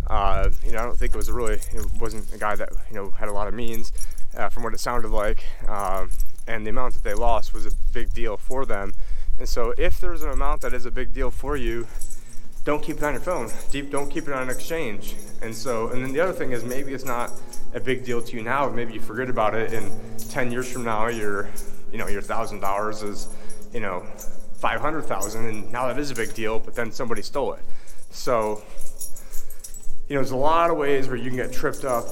[0.08, 2.96] Uh, you know, I don't think it was really it wasn't a guy that you
[2.96, 3.94] know had a lot of means,
[4.36, 6.10] uh, from what it sounded like, um,
[6.48, 8.94] and the amount that they lost was a big deal for them.
[9.40, 11.88] And so, if there's an amount that is a big deal for you,
[12.64, 13.52] don't keep it on your phone.
[13.72, 15.16] Deep, don't keep it on an exchange.
[15.42, 17.32] And so, and then the other thing is maybe it's not
[17.74, 18.70] a big deal to you now.
[18.70, 19.92] Maybe you forget about it, and
[20.32, 21.50] 10 years from now, your,
[21.92, 23.28] you know, your thousand dollars is,
[23.72, 24.04] you know,
[24.56, 26.60] 500,000, and now that is a big deal.
[26.60, 27.64] But then somebody stole it.
[28.10, 28.64] So,
[30.10, 32.08] you know, there's a lot of ways where you can get tripped up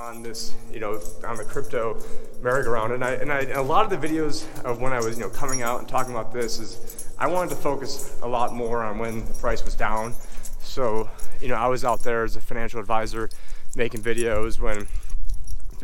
[0.00, 1.98] on this, you know, on the crypto
[2.42, 2.92] merry-go-round.
[2.92, 5.24] And I, and I, and a lot of the videos of when I was, you
[5.24, 8.82] know, coming out and talking about this is I wanted to focus a lot more
[8.82, 10.14] on when the price was down.
[10.60, 11.10] So,
[11.40, 13.28] you know, I was out there as a financial advisor
[13.76, 14.88] making videos when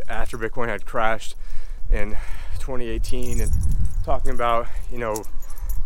[0.08, 1.34] after Bitcoin had crashed
[1.90, 2.10] in
[2.58, 3.50] 2018 and
[4.04, 5.24] talking about, you know,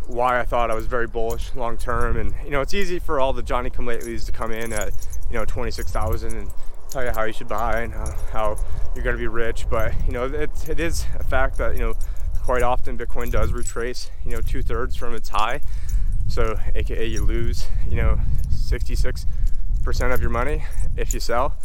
[0.07, 2.17] why I thought I was very bullish long term.
[2.17, 4.93] And, you know, it's easy for all the Johnny come latelys to come in at,
[5.29, 6.51] you know, 26,000 and
[6.91, 8.57] tell you how you should buy and how, how
[8.95, 9.67] you're going to be rich.
[9.71, 11.95] But, you know, it, it is a fact that, you know,
[12.43, 15.61] quite often Bitcoin does retrace, you know, two thirds from its high.
[16.29, 20.65] So, AKA, you lose, you know, 66% of your money
[20.97, 21.57] if you sell.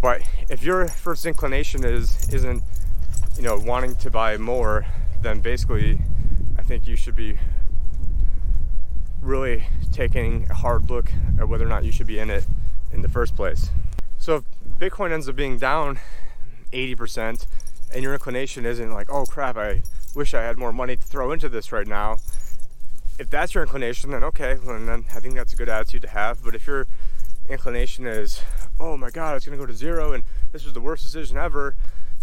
[0.00, 2.62] But if your first inclination is isn't
[3.36, 4.86] you know wanting to buy more,
[5.22, 6.00] then basically
[6.58, 7.38] I think you should be
[9.20, 12.44] really taking a hard look at whether or not you should be in it
[12.92, 13.70] in the first place.
[14.18, 14.44] So
[14.80, 16.00] Bitcoin ends up being down
[16.72, 17.46] 80%
[17.92, 19.82] and your inclination isn't like, oh crap, I
[20.14, 22.18] wish I had more money to throw into this right now.
[23.18, 26.08] If that's your inclination, then okay, well, then I think that's a good attitude to
[26.08, 26.42] have.
[26.42, 26.86] But if your
[27.46, 28.40] inclination is,
[28.78, 31.36] oh my god, it's going to go to zero and this was the worst decision
[31.36, 31.74] ever,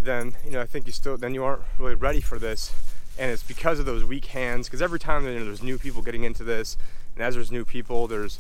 [0.02, 2.74] then you know I think you still then you aren't really ready for this.
[3.20, 4.67] And it's because of those weak hands.
[4.67, 6.76] Because every time you know, there's new people getting into this,
[7.15, 8.39] and as there's new people, there's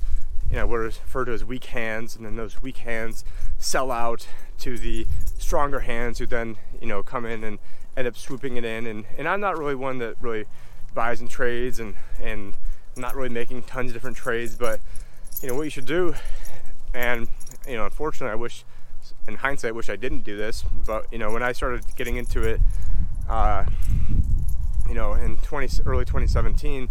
[0.49, 3.23] you know what are referred to as weak hands, and then those weak hands
[3.57, 4.27] sell out
[4.59, 5.05] to the
[5.37, 7.59] stronger hands, who then you know come in and
[7.95, 8.87] end up swooping it in.
[8.87, 10.45] And and I'm not really one that really
[10.93, 12.53] buys and trades, and and
[12.95, 14.79] not really making tons of different trades, but
[15.41, 16.15] you know what you should do,
[16.93, 17.27] and
[17.67, 18.63] you know, unfortunately, I wish,
[19.27, 20.63] in hindsight, I wish I didn't do this.
[20.85, 22.61] But you know, when I started getting into it,
[23.29, 23.65] uh,
[24.87, 26.89] you know, in 20 early 2017,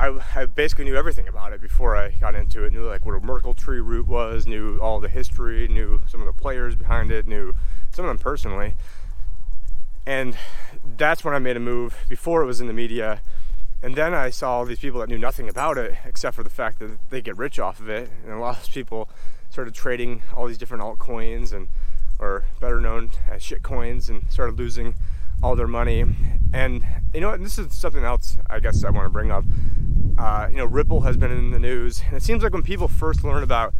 [0.00, 2.72] I, I, basically knew everything about it before I got into it.
[2.72, 6.26] Knew like what a Merkle tree root was, knew all the history, knew some of
[6.26, 7.54] the players behind it, knew
[7.90, 8.76] some of them personally.
[10.06, 10.38] And
[10.96, 13.20] that's when I made a move before it was in the media
[13.82, 16.50] And then I saw all these people that knew nothing about it except for the
[16.50, 18.10] fact that they get rich off of it.
[18.24, 19.08] And a lot of people
[19.50, 21.68] started trading all these different altcoins and
[22.18, 24.94] or better known as shit coins and started losing
[25.42, 26.04] all their money.
[26.52, 29.44] And you know, and this is something else I guess I want to bring up.
[30.18, 32.88] Uh, you know, Ripple has been in the news, and it seems like when people
[32.88, 33.72] first learn about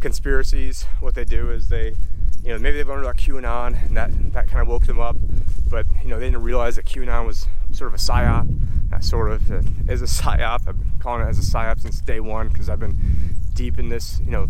[0.00, 1.94] conspiracies, what they do is they,
[2.44, 5.16] you know, maybe they learned about QAnon, and that that kind of woke them up.
[5.70, 8.48] But you know, they didn't realize that QAnon was sort of a psyop.
[8.90, 10.68] That sort of uh, is a psyop.
[10.68, 12.96] I've been calling it as a psyop since day one because I've been
[13.54, 14.48] deep in this, you know,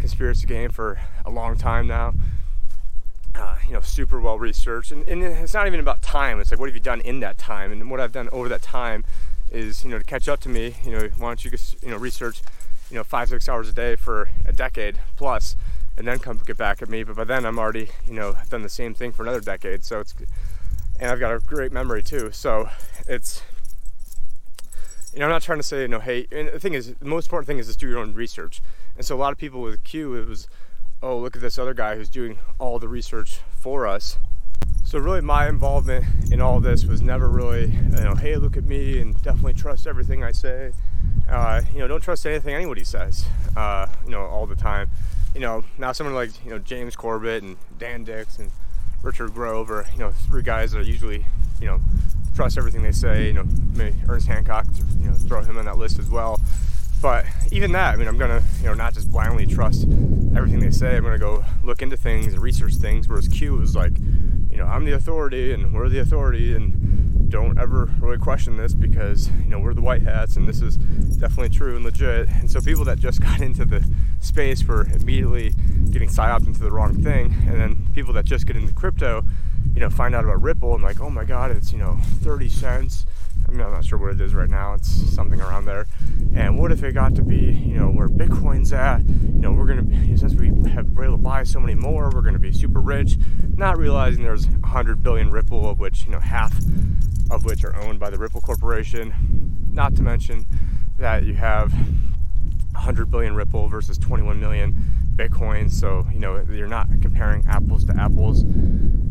[0.00, 2.14] conspiracy game for a long time now.
[3.34, 6.40] Uh, you know, super well researched, and, and it's not even about time.
[6.40, 7.70] It's like, what have you done in that time?
[7.70, 9.04] And what I've done over that time
[9.50, 10.76] is, you know, to catch up to me.
[10.84, 12.40] You know, why don't you just, you know, research,
[12.90, 15.54] you know, five six hours a day for a decade plus,
[15.96, 17.02] and then come get back at me.
[17.02, 19.84] But by then, I'm already, you know, done the same thing for another decade.
[19.84, 20.14] So it's,
[20.98, 22.30] and I've got a great memory too.
[22.32, 22.70] So
[23.06, 23.42] it's,
[25.12, 26.26] you know, I'm not trying to say, you know, hey.
[26.32, 28.62] And the thing is, the most important thing is just do your own research.
[28.96, 30.48] And so a lot of people with Q, it was
[31.02, 34.18] oh, look at this other guy who's doing all the research for us.
[34.88, 38.64] So really, my involvement in all this was never really, you know, hey, look at
[38.64, 40.72] me, and definitely trust everything I say.
[41.30, 43.26] Uh, you know, don't trust anything anybody says.
[43.54, 44.88] Uh, you know, all the time.
[45.34, 48.50] You know, now someone like you know James Corbett and Dan Dicks and
[49.02, 51.26] Richard Grove are you know three guys that are usually
[51.60, 51.80] you know
[52.34, 53.26] trust everything they say.
[53.26, 54.64] You know, maybe Ernest Hancock,
[55.00, 56.40] you know, throw him on that list as well.
[57.00, 59.84] But even that, I mean, I'm gonna, you know, not just blindly trust
[60.36, 60.96] everything they say.
[60.96, 63.08] I'm gonna go look into things and research things.
[63.08, 63.96] Whereas Q was like,
[64.50, 68.74] you know, I'm the authority and we're the authority and don't ever really question this
[68.74, 72.28] because, you know, we're the white hats and this is definitely true and legit.
[72.28, 73.88] And so people that just got into the
[74.20, 75.52] space were immediately
[75.90, 77.34] getting psyoped into the wrong thing.
[77.46, 79.24] And then people that just get into crypto,
[79.74, 82.48] you know, find out about Ripple and like, oh my God, it's, you know, 30
[82.48, 83.06] cents
[83.48, 84.74] I'm not sure what it is right now.
[84.74, 85.86] It's something around there.
[86.34, 89.00] And what if it got to be, you know, where Bitcoin's at?
[89.08, 92.22] You know, we're gonna since we have we're able to buy so many more, we're
[92.22, 93.16] gonna be super rich.
[93.56, 96.58] Not realizing there's 100 billion Ripple, of which you know half
[97.30, 99.66] of which are owned by the Ripple Corporation.
[99.72, 100.46] Not to mention
[100.98, 101.72] that you have
[102.72, 104.74] 100 billion Ripple versus 21 million
[105.14, 105.70] Bitcoin.
[105.70, 108.44] So you know you're not comparing apples to apples.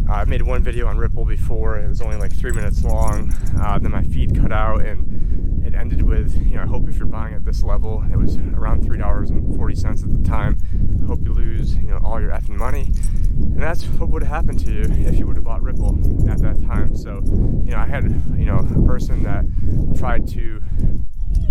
[0.08, 1.78] Uh, I made one video on Ripple before.
[1.78, 3.34] It was only like three minutes long.
[3.60, 6.98] Uh, then my feed cut out, and it ended with, you know, I hope if
[6.98, 10.24] you're buying at this level, it was around three dollars and forty cents at the
[10.28, 10.58] time.
[11.04, 12.92] I hope you lose, you know, all your effing money.
[13.34, 16.40] And that's what would have happened to you if you would have bought Ripple at
[16.40, 16.96] that time.
[16.96, 17.22] So,
[17.66, 18.04] you know, I had,
[18.38, 19.46] you know, a person that
[19.98, 20.64] tried to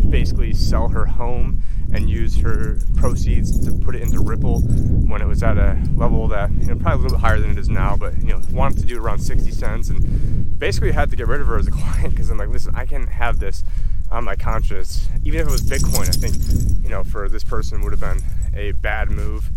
[0.09, 1.63] basically sell her home
[1.93, 6.29] and use her proceeds to put it into Ripple when it was at a level
[6.29, 8.41] that you know probably a little bit higher than it is now, but you know
[8.51, 11.67] wanted to do around 60 cents and basically had to get rid of her as
[11.67, 13.63] a client because I'm like, listen, I can't have this
[14.11, 15.09] on my conscience.
[15.25, 18.23] Even if it was Bitcoin, I think you know for this person would have been
[18.55, 19.51] a bad move.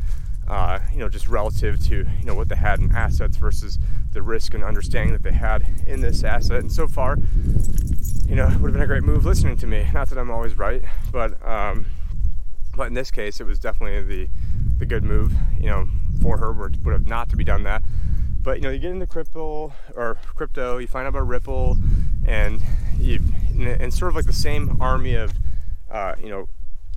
[0.47, 3.77] Uh, you know, just relative to you know what they had in assets versus
[4.13, 6.61] the risk and understanding that they had in this asset.
[6.61, 7.17] And so far,
[8.27, 9.87] you know, it would have been a great move listening to me.
[9.93, 11.85] Not that I'm always right, but um,
[12.79, 14.29] but in this case, it was definitely the
[14.77, 15.89] the good move, you know,
[16.21, 17.83] for her would, would have not to be done that.
[18.41, 21.77] But you know, you get into crypto or crypto, you find out about Ripple,
[22.25, 22.61] and
[22.97, 23.19] you
[23.59, 25.33] and sort of like the same army of
[25.91, 26.47] uh, you know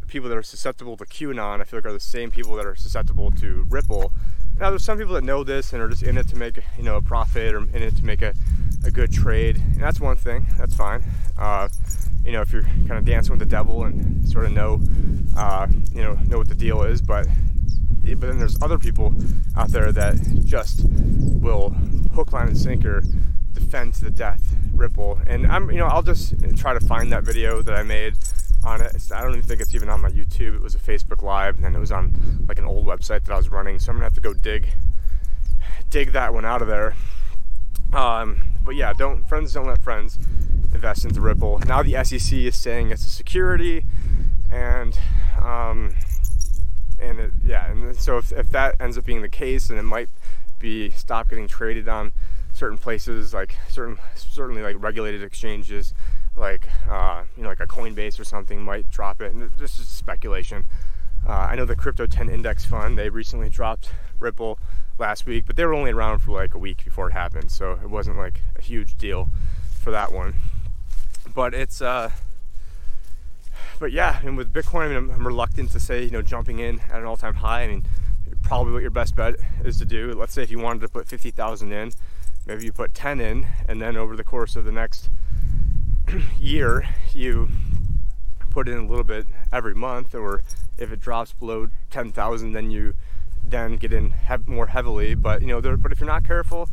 [0.06, 1.60] people that are susceptible to QAnon.
[1.60, 4.12] I feel like are the same people that are susceptible to Ripple.
[4.60, 6.84] Now, there's some people that know this and are just in it to make you
[6.84, 8.34] know a profit or in it to make a,
[8.86, 10.46] a good trade, and that's one thing.
[10.56, 11.02] That's fine.
[11.36, 11.68] Uh,
[12.24, 14.80] you know, if you're kind of dancing with the devil and sort of know,
[15.36, 17.02] uh, you know, know what the deal is.
[17.02, 17.26] But
[18.04, 19.14] but then there's other people
[19.56, 21.70] out there that just will
[22.14, 23.02] hook, line, and sinker
[23.52, 25.20] defend to the death Ripple.
[25.26, 28.14] And I'm, you know, I'll just try to find that video that I made
[28.64, 28.94] on it.
[29.12, 30.54] I don't even think it's even on my YouTube.
[30.54, 33.32] It was a Facebook Live, and then it was on like an old website that
[33.32, 33.78] I was running.
[33.78, 34.68] So I'm gonna have to go dig
[35.90, 36.94] dig that one out of there.
[37.92, 40.18] Um, but yeah, don't friends don't let friends
[40.74, 41.60] invest into Ripple.
[41.60, 43.84] Now the SEC is saying it's a security,
[44.50, 44.98] and
[45.40, 45.94] um,
[46.98, 49.82] and it, yeah, and so if, if that ends up being the case, then it
[49.82, 50.08] might
[50.58, 52.12] be stop getting traded on
[52.52, 55.94] certain places, like certain certainly like regulated exchanges,
[56.36, 59.32] like uh, you know like a Coinbase or something might drop it.
[59.32, 60.66] And this is speculation.
[61.26, 64.58] Uh, I know the Crypto 10 Index Fund they recently dropped Ripple
[64.98, 67.78] last week, but they were only around for like a week before it happened, so
[67.82, 69.28] it wasn't like a huge deal
[69.80, 70.34] for that one
[71.34, 72.10] but it's uh
[73.78, 76.58] but yeah and with bitcoin I mean, I'm, I'm, reluctant to say you know jumping
[76.58, 77.86] in at an all-time high i mean
[78.42, 81.08] probably what your best bet is to do let's say if you wanted to put
[81.08, 81.92] 50000 in
[82.46, 85.08] maybe you put 10 in and then over the course of the next
[86.40, 87.48] year, you
[88.50, 90.42] put in a little bit every month, or
[90.78, 92.94] if it drops below 10,000, then you
[93.44, 94.14] then get in
[94.46, 95.14] more heavily.
[95.14, 96.68] But you know, there, but if you're not careful,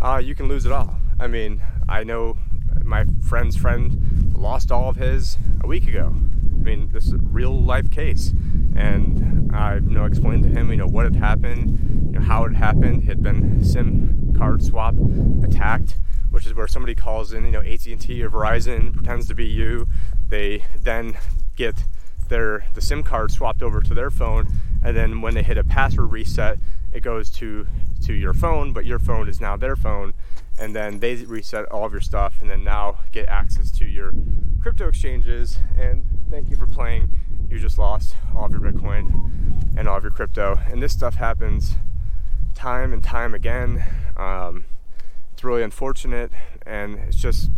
[0.00, 0.96] uh, you can lose it all.
[1.18, 2.36] I mean, I know
[2.82, 6.14] my friend's friend lost all of his a week ago.
[6.14, 8.32] I mean, this is a real life case,
[8.76, 12.44] and I you know explained to him you know what had happened, you know how
[12.44, 13.02] it happened.
[13.02, 14.94] He had been SIM card swap
[15.42, 15.96] attacked,
[16.30, 19.86] which is where somebody calls in you know AT&T or Verizon pretends to be you.
[20.28, 21.16] They then
[21.56, 21.84] get
[22.28, 24.48] their the SIM card swapped over to their phone,
[24.82, 26.58] and then when they hit a password reset,
[26.92, 27.66] it goes to
[28.04, 30.14] to your phone, but your phone is now their phone,
[30.58, 34.12] and then they reset all of your stuff, and then now get access to your
[34.62, 35.58] crypto exchanges.
[35.78, 37.10] And thank you for playing.
[37.48, 41.16] You just lost all of your Bitcoin and all of your crypto, and this stuff
[41.16, 41.76] happens
[42.54, 43.84] time and time again.
[44.16, 44.64] Um,
[45.32, 46.30] it's really unfortunate,
[46.64, 47.50] and it's just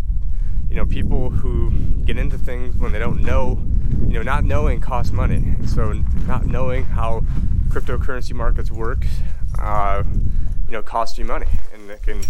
[0.69, 1.71] you know people who
[2.05, 3.61] get into things when they don't know
[4.09, 5.93] you know not knowing costs money so
[6.27, 7.23] not knowing how
[7.69, 9.07] cryptocurrency markets work
[9.61, 10.03] uh,
[10.67, 12.21] you know cost you money and it can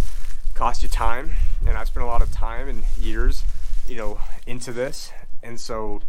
[0.57, 1.31] cost you time
[1.67, 3.45] and i've spent a lot of time and years
[3.89, 5.13] you know into this.
[5.43, 6.03] And so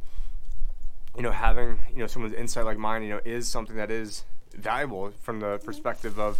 [1.16, 4.24] you know having you know someone's insight like mine you know is something that is
[4.54, 5.66] valuable from the mm-hmm.
[5.66, 6.38] perspective of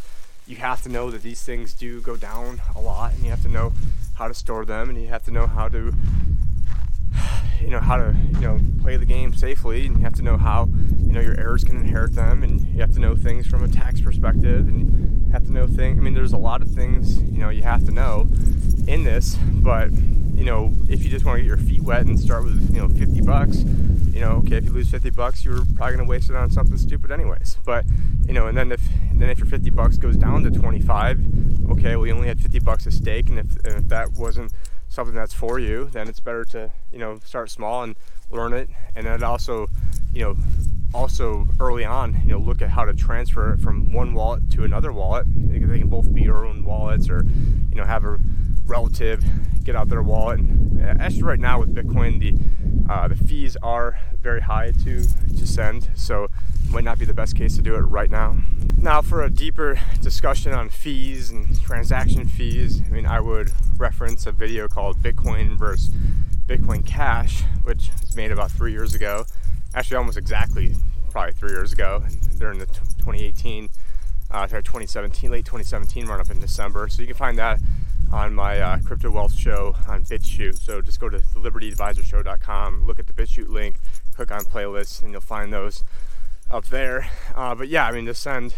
[0.48, 3.42] you have to know that these things do go down a lot and you have
[3.42, 3.74] to know
[4.16, 5.94] how to store them and you have to know how to
[7.60, 10.38] you know how to you know play the game safely and you have to know
[10.38, 13.64] how you know your errors can inherit them and you have to know things from
[13.64, 17.20] a tax perspective and have to know things i mean there's a lot of things
[17.24, 18.28] you know you have to know
[18.88, 22.20] in this but you know if you just want to get your feet wet and
[22.20, 23.64] start with you know 50 bucks
[24.14, 26.78] you know okay if you lose 50 bucks you're probably to waste it on something
[26.78, 27.58] stupid anyways.
[27.66, 27.86] But
[28.26, 31.72] you know and then if and then if your 50 bucks goes down to 25
[31.72, 34.52] okay well you only had 50 bucks at stake and if, and if that wasn't
[34.90, 37.96] something that's for you, then it's better to you know start small and
[38.32, 39.68] learn it, and then also
[40.14, 40.38] you know
[40.94, 44.64] also early on you know look at how to transfer it from one wallet to
[44.64, 45.26] another wallet.
[45.28, 47.24] They can both be your own wallets, or
[47.70, 48.20] you know have a
[48.66, 49.24] relative
[49.64, 50.40] get out their wallet.
[50.40, 55.48] And actually, right now with Bitcoin, the uh, the fees are very high to to
[55.48, 56.28] send, so
[56.70, 58.38] might not be the best case to do it right now.
[58.78, 64.26] Now, for a deeper discussion on fees and transaction fees, I mean, I would reference
[64.26, 65.94] a video called Bitcoin versus
[66.48, 69.26] Bitcoin Cash, which was made about three years ago.
[69.74, 70.76] Actually, almost exactly
[71.12, 72.04] probably three years ago
[72.38, 73.70] during the 2018,
[74.32, 76.88] uh, 2017, late 2017 run up in December.
[76.88, 77.60] So you can find that
[78.12, 80.58] on my uh, crypto wealth show on BitChute.
[80.58, 83.80] So just go to the libertyadvisorshow.com, look at the BitChute link,
[84.16, 85.84] click on playlists, and you'll find those
[86.50, 87.10] up there.
[87.36, 88.56] Uh, but yeah, I mean, to send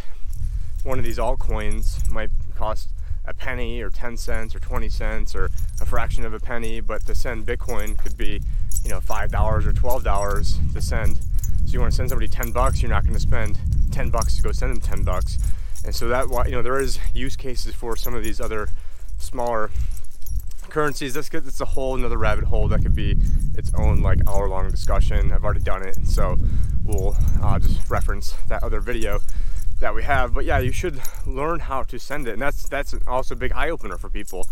[0.83, 2.89] one of these altcoins might cost
[3.25, 5.49] a penny or 10 cents or 20 cents or
[5.81, 8.41] a fraction of a penny, but to send Bitcoin could be,
[8.89, 11.17] you know, $5 or $12 to send.
[11.17, 13.59] So you want to send somebody 10 bucks, you're not going to spend
[13.91, 15.37] 10 bucks to go send them 10 bucks.
[15.85, 18.69] And so that, why you know, there is use cases for some of these other
[19.19, 19.69] smaller
[20.69, 21.13] currencies.
[21.13, 21.45] That's good.
[21.45, 23.15] It's a whole another rabbit hole that could be
[23.55, 25.31] its own like hour long discussion.
[25.31, 26.37] I've already done it, so
[26.83, 29.19] we'll uh, just reference that other video
[29.81, 30.33] that we have.
[30.33, 33.51] But yeah, you should learn how to send it, and that's that's also a big
[33.53, 34.47] eye opener for people.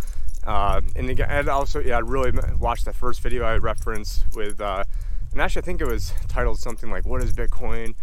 [0.48, 4.60] Uh, and again, and also yeah, I really watched that first video I referenced with,
[4.60, 4.86] uh,
[5.32, 7.94] and actually I think it was titled something like "What is Bitcoin."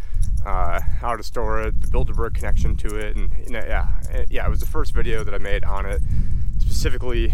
[0.44, 3.88] Uh, how to store it, the Bilderberg connection to it, and you know, yeah,
[4.28, 6.02] yeah, it was the first video that I made on it,
[6.58, 7.32] specifically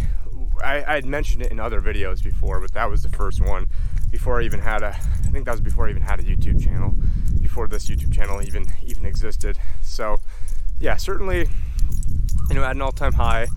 [0.63, 3.67] I, I had mentioned it in other videos before, but that was the first one
[4.11, 4.89] before I even had a.
[4.89, 6.95] I think that was before I even had a YouTube channel,
[7.41, 9.59] before this YouTube channel even even existed.
[9.83, 10.21] So,
[10.81, 11.49] yeah, certainly,
[12.49, 13.49] you know, at an all-time high.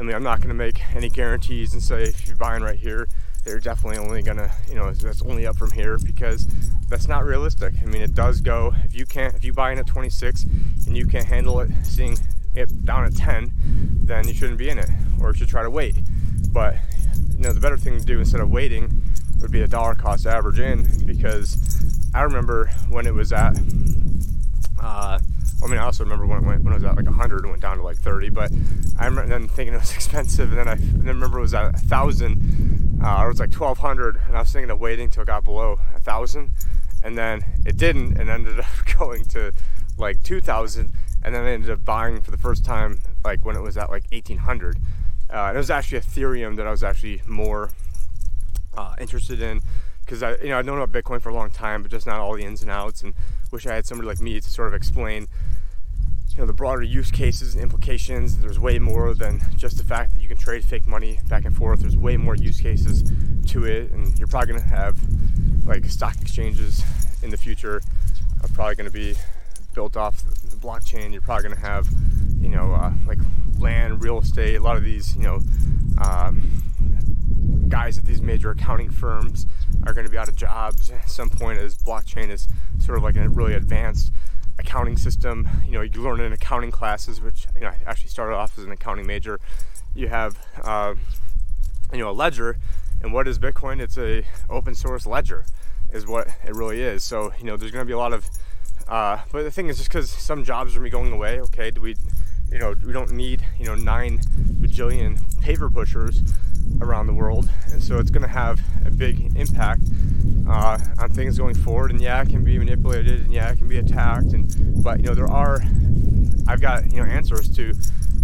[0.00, 2.78] I mean, I'm not going to make any guarantees and say if you're buying right
[2.78, 3.06] here,
[3.44, 6.46] they're definitely only going to, you know, that's only up from here because
[6.88, 7.74] that's not realistic.
[7.82, 10.44] I mean, it does go if you can't if you buy in at 26
[10.86, 12.16] and you can't handle it seeing
[12.54, 13.52] it down at 10,
[14.04, 14.88] then you shouldn't be in it
[15.20, 15.96] or you should try to wait.
[16.50, 16.76] But
[17.36, 19.02] you know, the better thing to do instead of waiting
[19.42, 21.58] would be a dollar cost average in because
[22.14, 23.58] I remember when it was at.
[24.82, 25.18] Uh,
[25.62, 27.50] I mean, I also remember when it went when it was at like 100 and
[27.50, 28.30] went down to like 30.
[28.30, 28.50] But
[28.98, 31.74] I remember then thinking it was expensive, and then I then remember it was at
[31.74, 35.22] a thousand, uh, or it was like 1,200, and I was thinking of waiting till
[35.22, 36.50] it got below a thousand,
[37.02, 38.66] and then it didn't, and ended up
[38.98, 39.52] going to
[39.98, 40.92] like 2,000,
[41.22, 43.90] and then I ended up buying for the first time like when it was at
[43.90, 44.78] like 1,800.
[45.28, 47.70] Uh, it was actually Ethereum that I was actually more
[48.76, 49.60] uh, interested in
[50.10, 52.18] because I, you know, I've known about Bitcoin for a long time, but just not
[52.18, 53.00] all the ins and outs.
[53.02, 53.14] And
[53.52, 55.28] wish I had somebody like me to sort of explain,
[56.40, 58.38] know the broader use cases and implications.
[58.38, 61.54] There's way more than just the fact that you can trade fake money back and
[61.54, 61.80] forth.
[61.80, 63.04] There's way more use cases
[63.48, 64.98] to it, and you're probably gonna have
[65.66, 66.82] like stock exchanges
[67.22, 67.82] in the future
[68.42, 69.14] are probably gonna be
[69.74, 71.12] built off the blockchain.
[71.12, 71.88] You're probably gonna have
[72.40, 73.18] you know uh, like
[73.58, 75.40] land, real estate, a lot of these you know.
[75.98, 76.62] Um,
[77.68, 79.46] guys at these major accounting firms
[79.86, 82.48] are going to be out of jobs at some point as blockchain is
[82.80, 84.10] sort of like a really advanced
[84.60, 85.48] accounting system.
[85.66, 88.64] You know, you learn in accounting classes, which you know I actually started off as
[88.64, 89.40] an accounting major.
[89.94, 90.94] You have uh,
[91.92, 92.58] you know a ledger,
[93.02, 93.80] and what is Bitcoin?
[93.80, 95.44] It's a open source ledger,
[95.92, 97.02] is what it really is.
[97.02, 98.28] So you know, there's going to be a lot of
[98.90, 101.94] uh, but the thing is, just because some jobs are going away, okay, do we,
[102.50, 104.18] you know, we don't need, you know, nine
[104.60, 106.22] bajillion paper pushers
[106.80, 109.82] around the world, and so it's going to have a big impact
[110.48, 111.90] uh, on things going forward.
[111.90, 115.06] And yeah, it can be manipulated, and yeah, it can be attacked, and but you
[115.06, 115.60] know, there are,
[116.48, 117.74] I've got you know answers to,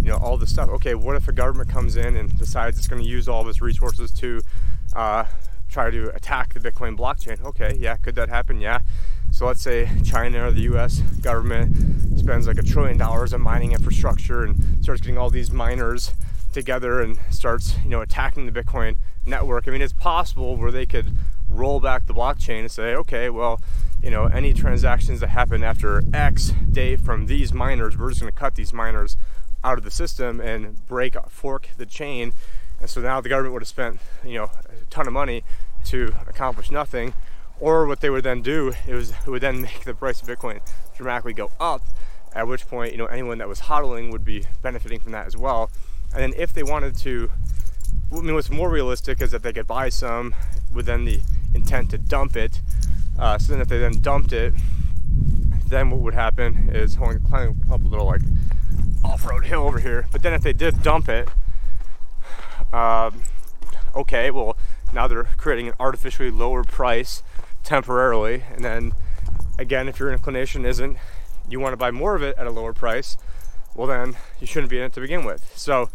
[0.01, 0.69] you know, all this stuff.
[0.69, 3.47] Okay, what if a government comes in and decides it's going to use all of
[3.47, 4.41] its resources to
[4.93, 5.23] uh,
[5.69, 7.43] try to attack the Bitcoin blockchain?
[7.45, 8.59] Okay, yeah, could that happen?
[8.59, 8.79] Yeah.
[9.31, 13.71] So let's say China or the US government spends like a trillion dollars on mining
[13.71, 16.13] infrastructure and starts getting all these miners
[16.51, 19.65] together and starts, you know, attacking the Bitcoin network.
[19.65, 21.13] I mean, it's possible where they could
[21.49, 23.61] roll back the blockchain and say, okay, well,
[24.03, 28.33] you know, any transactions that happen after X day from these miners, we're just going
[28.33, 29.15] to cut these miners
[29.63, 32.33] out of the system and break, fork the chain.
[32.81, 35.45] And so now the government would have spent, you know, a ton of money
[35.85, 37.13] to accomplish nothing.
[37.61, 40.59] Or what they would then do is it would then make the price of Bitcoin
[40.97, 41.81] dramatically go up.
[42.33, 45.35] At which point, you know, anyone that was hodling would be benefiting from that as
[45.35, 45.71] well.
[46.13, 47.31] And then if they wanted to,
[48.11, 50.35] I mean, what's more realistic is that they could buy some
[50.73, 51.21] with then the
[51.53, 52.61] intent to dump it.
[53.17, 54.53] Uh, so then if they then dumped it,
[55.67, 58.21] then what would happen is hold climbing up a little like
[59.03, 60.07] off-road hill over here.
[60.11, 61.29] But then if they did dump it,
[62.71, 63.23] um,
[63.95, 64.57] okay, well
[64.93, 67.23] now they're creating an artificially lower price
[67.63, 68.93] temporarily, and then
[69.59, 70.97] again, if your inclination isn't
[71.49, 73.17] you want to buy more of it at a lower price,
[73.75, 75.57] well then you shouldn't be in it to begin with.
[75.57, 75.89] So,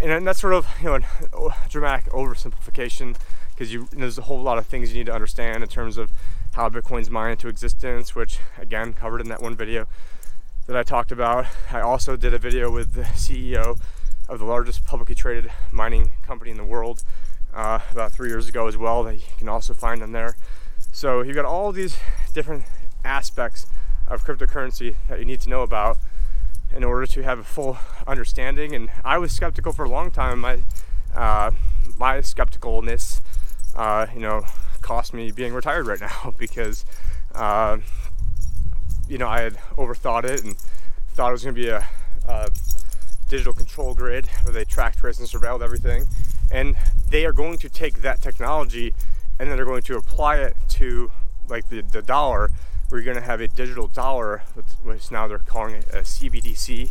[0.00, 3.16] and that's sort of you know a dramatic oversimplification
[3.50, 6.10] because you there's a whole lot of things you need to understand in terms of
[6.52, 9.86] how Bitcoin's mined into existence, which again covered in that one video
[10.66, 11.46] that I talked about.
[11.72, 13.80] I also did a video with the CEO
[14.28, 17.02] of the largest publicly traded mining company in the world
[17.54, 20.36] uh, about three years ago as well that you can also find on there.
[20.92, 21.96] So you've got all these
[22.34, 22.64] different
[23.04, 23.66] aspects
[24.08, 25.98] of cryptocurrency that you need to know about
[26.74, 28.74] in order to have a full understanding.
[28.74, 30.40] And I was skeptical for a long time.
[30.40, 30.62] My
[31.14, 31.50] uh,
[31.96, 33.20] my skepticalness,
[33.74, 34.44] uh, you know,
[34.82, 36.84] cost me being retired right now because,
[37.34, 37.78] uh,
[39.08, 40.56] you know, I had overthought it and
[41.08, 41.86] thought it was going to be a,
[42.26, 42.48] a,
[43.28, 46.06] digital control grid where they tracked, traced, and surveilled everything.
[46.50, 46.76] And
[47.10, 48.94] they are going to take that technology
[49.38, 51.10] and then they're going to apply it to
[51.48, 52.50] like the, the dollar
[52.90, 54.42] we're going to have a digital dollar,
[54.82, 56.90] which now they're calling it a CBDC,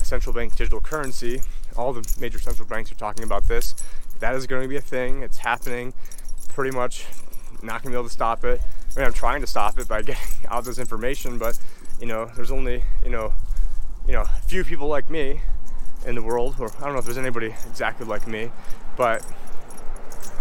[0.00, 1.42] a central bank digital currency.
[1.76, 3.74] All the major central banks are talking about this.
[4.20, 5.22] That is going to be a thing.
[5.22, 5.92] It's happening.
[6.48, 7.06] Pretty much
[7.62, 8.60] not going to be able to stop it.
[8.94, 11.58] I mean, I'm trying to stop it by getting out this information, but
[12.00, 13.32] you know, there's only you know,
[14.06, 15.40] you know, a few people like me
[16.06, 18.50] in the world, or I don't know if there's anybody exactly like me,
[18.96, 19.24] but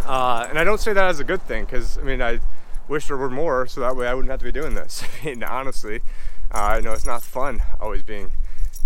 [0.05, 2.39] uh, and I don't say that as a good thing because I mean I
[2.87, 5.03] wish there were more so that way I wouldn't have to be doing this.
[5.21, 6.01] I mean, honestly,
[6.51, 8.31] uh, know, it's not fun always being,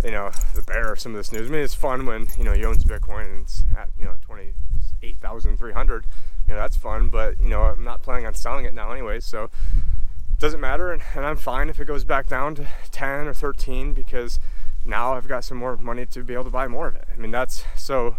[0.04, 1.50] you know, the bearer of some of this news.
[1.50, 4.16] I mean, it's fun when, you know, you own Bitcoin and it's at, you know,
[4.26, 6.06] 28,300.
[6.48, 9.20] You know, that's fun, but, you know, I'm not planning on selling it now anyway,
[9.20, 10.93] so it doesn't matter.
[10.93, 14.39] And, and I'm fine if it goes back down to 10 or 13 because
[14.86, 17.06] now I've got some more money to be able to buy more of it.
[17.14, 18.16] I mean, that's so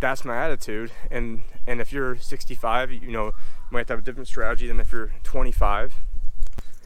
[0.00, 0.92] that's my attitude.
[1.10, 3.32] And and if you're 65, you know, you
[3.70, 5.94] might have a different strategy than if you're 25.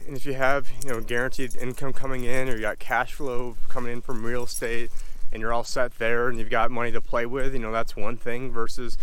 [0.07, 3.57] And if you have, you know, guaranteed income coming in or you got cash flow
[3.67, 4.89] coming in from real estate
[5.31, 7.95] and you're all set there and you've got money to play with, you know, that's
[7.95, 8.97] one thing versus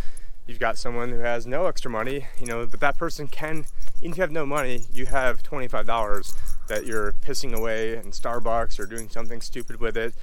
[0.47, 3.67] you've got someone who has no extra money, you know, but that person can,
[3.99, 6.37] even if you have no money, you have $25
[6.69, 10.15] that you're pissing away in Starbucks or doing something stupid with it.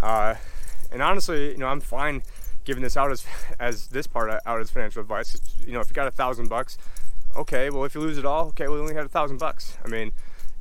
[0.00, 0.36] Uh,
[0.90, 2.22] and honestly, you know, I'm fine
[2.64, 3.26] giving this out as
[3.60, 5.40] as this part out as financial advice.
[5.66, 6.78] You know, if you got a thousand bucks,
[7.36, 9.76] okay, well if you lose it all, okay, well you only had a thousand bucks.
[9.84, 10.12] I mean,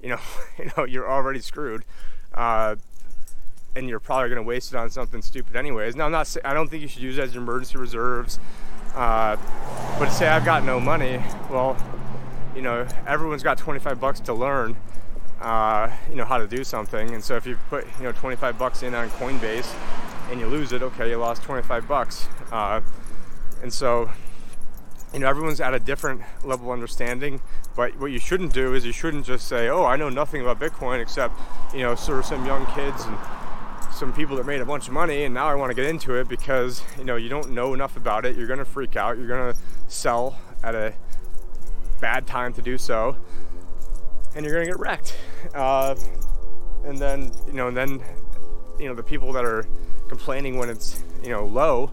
[0.02, 0.20] you know,
[0.58, 1.84] you know, you're already screwed.
[2.34, 2.76] Uh,
[3.76, 5.96] and you're probably going to waste it on something stupid anyways.
[5.96, 6.36] Now, I'm not.
[6.44, 8.38] I don't think you should use it as your emergency reserves.
[8.94, 9.38] Uh,
[9.98, 11.78] but say I've got no money, well,
[12.54, 14.76] you know, everyone's got 25 bucks to learn.
[15.40, 17.14] uh, you know how to do something.
[17.14, 19.74] And so if you put you know 25 bucks in on Coinbase
[20.30, 22.28] and you lose it, okay, you lost 25 bucks.
[22.52, 22.82] Uh,
[23.62, 24.10] and so
[25.14, 27.42] you know everyone's at a different level of understanding.
[27.76, 30.60] But what you shouldn't do is you shouldn't just say, oh, I know nothing about
[30.60, 31.36] Bitcoin except
[31.74, 33.18] you know sort of some young kids and
[33.94, 36.16] some people that made a bunch of money and now I want to get into
[36.16, 38.36] it because you know you don't know enough about it.
[38.36, 39.18] You're gonna freak out.
[39.18, 39.56] You're gonna
[39.88, 40.94] sell at a
[42.00, 43.16] bad time to do so,
[44.36, 45.16] and you're gonna get wrecked.
[45.54, 45.96] Uh,
[46.86, 48.02] and then you know, and then
[48.80, 49.68] you know the people that are
[50.12, 51.90] complaining when it's you know low,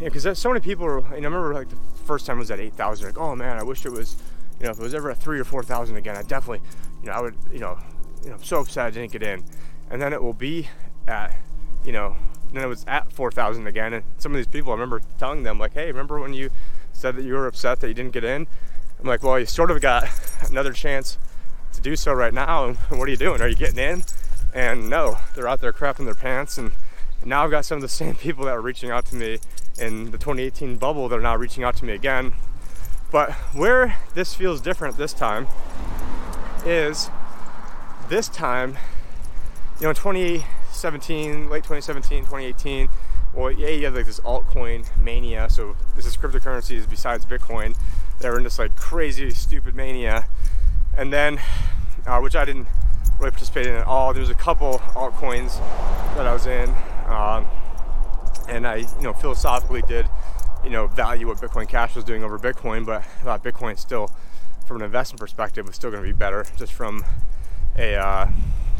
[0.00, 0.84] because uh, so many people.
[0.84, 3.06] Are, I remember like the first time was at eight thousand.
[3.06, 4.16] Like, oh man, I wish it was.
[4.60, 6.60] You know, if it was ever at three or four thousand again, I definitely,
[7.02, 7.78] you know, I would, you know,
[8.22, 9.44] you know, I'm so upset I didn't get in.
[9.90, 10.68] And then it will be
[11.06, 11.36] at,
[11.84, 12.16] you know,
[12.52, 13.92] then it was at 4,000 again.
[13.92, 16.50] And some of these people, I remember telling them, like, hey, remember when you
[16.92, 18.46] said that you were upset that you didn't get in?
[19.00, 20.08] I'm like, well, you sort of got
[20.48, 21.18] another chance
[21.74, 22.66] to do so right now.
[22.66, 23.40] And what are you doing?
[23.42, 24.02] Are you getting in?
[24.54, 26.56] And no, they're out there crapping their pants.
[26.56, 26.72] And
[27.24, 29.38] now I've got some of the same people that were reaching out to me
[29.78, 32.32] in the 2018 bubble that are now reaching out to me again.
[33.10, 35.46] But where this feels different this time
[36.64, 37.10] is
[38.08, 38.76] this time,
[39.80, 40.44] you know, 20,
[40.74, 42.88] 2017, late 2017, 2018,
[43.32, 45.48] well, yeah, you have like this altcoin mania.
[45.48, 47.76] So this is cryptocurrencies besides Bitcoin.
[48.20, 50.26] They were in this like crazy, stupid mania,
[50.96, 51.40] and then,
[52.06, 52.68] uh, which I didn't
[53.18, 54.12] really participate in at all.
[54.12, 55.58] There was a couple altcoins
[56.16, 56.74] that I was in,
[57.06, 57.46] um,
[58.48, 60.06] and I, you know, philosophically did,
[60.62, 64.10] you know, value what Bitcoin Cash was doing over Bitcoin, but I thought Bitcoin still,
[64.66, 67.04] from an investment perspective, was still going to be better, just from
[67.76, 68.28] a, uh,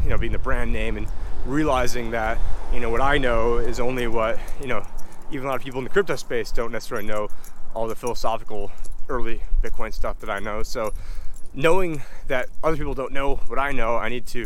[0.03, 1.07] you know, being the brand name and
[1.45, 2.37] realizing that
[2.73, 4.85] you know what I know is only what you know
[5.31, 7.29] even a lot of people in the crypto space don't necessarily know
[7.73, 8.71] all the philosophical
[9.09, 10.63] early Bitcoin stuff that I know.
[10.63, 10.93] So
[11.53, 14.45] knowing that other people don't know what I know, I need to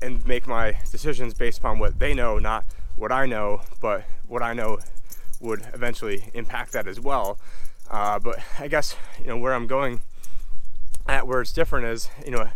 [0.00, 2.64] and make my decisions based upon what they know, not
[2.98, 4.78] what I know, but what I know
[5.40, 7.38] would eventually impact that as well.
[7.90, 10.00] Uh, but I guess you know where I'm going
[11.06, 12.48] at where it's different is you know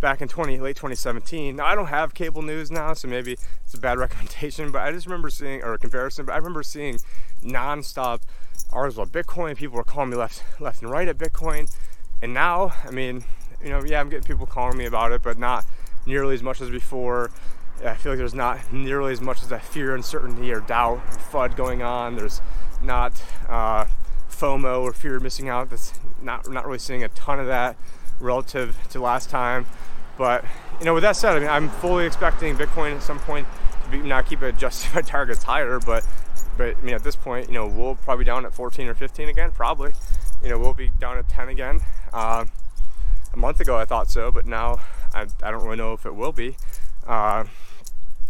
[0.00, 1.56] back in 20 late 2017.
[1.56, 4.92] Now I don't have cable news now, so maybe it's a bad recommendation, but I
[4.92, 6.98] just remember seeing or a comparison, but I remember seeing
[7.42, 8.20] nonstop
[8.72, 9.56] articles about Bitcoin.
[9.56, 11.74] People were calling me left left and right at Bitcoin.
[12.22, 13.24] And now, I mean,
[13.62, 15.64] you know, yeah, I'm getting people calling me about it, but not
[16.06, 17.30] nearly as much as before.
[17.84, 21.18] I feel like there's not nearly as much as that fear, uncertainty, or doubt, or
[21.48, 22.16] FUD going on.
[22.16, 22.40] There's
[22.82, 23.86] not uh,
[24.30, 25.70] FOMO or fear of missing out.
[25.70, 27.76] That's not not really seeing a ton of that
[28.20, 29.66] relative to last time.
[30.16, 30.44] But
[30.78, 33.46] you know, with that said, I mean, I'm fully expecting Bitcoin at some point
[33.84, 36.06] to be not keep adjusting my targets higher, but
[36.56, 39.28] but I mean, at this point, you know, we'll probably down at 14 or 15
[39.28, 39.92] again, probably.
[40.42, 41.80] You know, we'll be down at 10 again.
[42.12, 42.44] Uh,
[43.32, 44.80] a month ago, I thought so, but now
[45.12, 46.56] I, I don't really know if it will be.
[47.06, 47.44] Uh,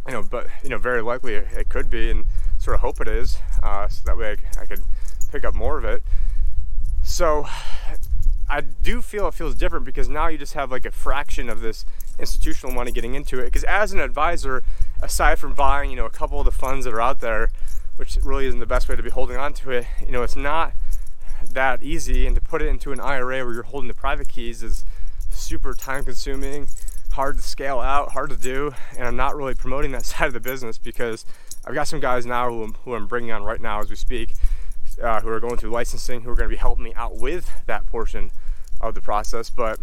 [0.07, 2.25] you know, but you know, very likely it could be, and
[2.59, 4.83] sort of hope it is, uh, so that way I, I could
[5.31, 6.03] pick up more of it.
[7.03, 7.47] So
[8.49, 11.61] I do feel it feels different because now you just have like a fraction of
[11.61, 11.85] this
[12.18, 13.47] institutional money getting into it.
[13.47, 14.62] Because as an advisor,
[15.03, 17.51] aside from buying, you know, a couple of the funds that are out there,
[17.97, 20.37] which really isn't the best way to be holding on to it, you know, it's
[20.37, 20.72] not
[21.51, 22.27] that easy.
[22.27, 24.85] And to put it into an IRA where you're holding the private keys is
[25.31, 26.68] super time consuming,
[27.15, 28.75] hard to scale out, hard to do.
[28.97, 31.25] And I'm not really promoting that side of the business because
[31.65, 33.97] I've got some guys now who I'm, who I'm bringing on right now as we
[33.97, 34.35] speak
[35.03, 37.51] uh, who are going through licensing who are going to be helping me out with
[37.67, 38.31] that portion
[38.81, 39.51] of the process.
[39.51, 39.79] But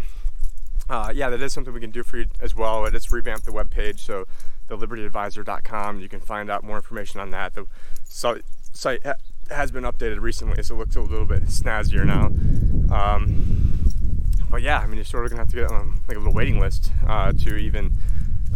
[0.90, 2.86] uh, yeah, that is something we can do for you as well.
[2.86, 4.26] And it's revamped the webpage, so
[4.70, 6.00] thelibertyadvisor.com.
[6.00, 7.56] You can find out more information on that.
[7.56, 7.66] The
[8.04, 9.06] site
[9.50, 12.28] has been updated recently, so it looks a little bit snazzier now.
[12.96, 13.61] Um,
[14.52, 16.34] but yeah, I mean, you're sort of gonna have to get on like a little
[16.34, 17.94] waiting list uh, to even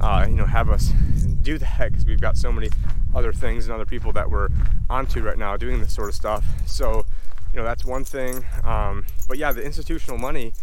[0.01, 0.91] uh, you know have us
[1.41, 2.69] do that because we've got so many
[3.13, 4.49] other things and other people that we're
[4.89, 6.45] onto right now doing this sort of stuff.
[6.65, 7.05] So,
[7.53, 8.43] you know, that's one thing.
[8.63, 10.53] Um, but yeah, the institutional money,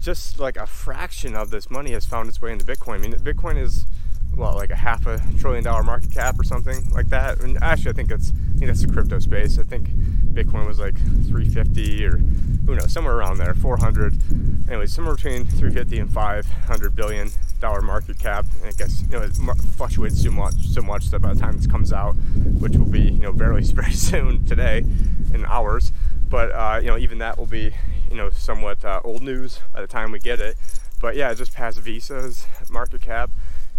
[0.00, 2.94] just like a fraction of this money has found its way into Bitcoin.
[2.94, 3.86] I mean, Bitcoin is
[4.36, 7.40] well, like a half a trillion dollar market cap or something like that.
[7.40, 9.58] And actually, I think that's I think that's the crypto space.
[9.58, 9.88] I think
[10.32, 12.18] Bitcoin was like 350 or
[12.66, 14.16] who knows, somewhere around there, 400.
[14.68, 17.28] Anyway, somewhere between 350 and 500 billion
[17.60, 18.46] dollar market cap.
[18.58, 19.34] And I guess you know it
[19.76, 23.02] fluctuates so much, so much that by the time this comes out, which will be
[23.02, 24.84] you know very very soon today,
[25.34, 25.92] in hours.
[26.28, 27.72] But uh, you know even that will be
[28.10, 30.56] you know somewhat uh, old news by the time we get it.
[31.00, 33.30] But yeah, just passed Visa's market cap.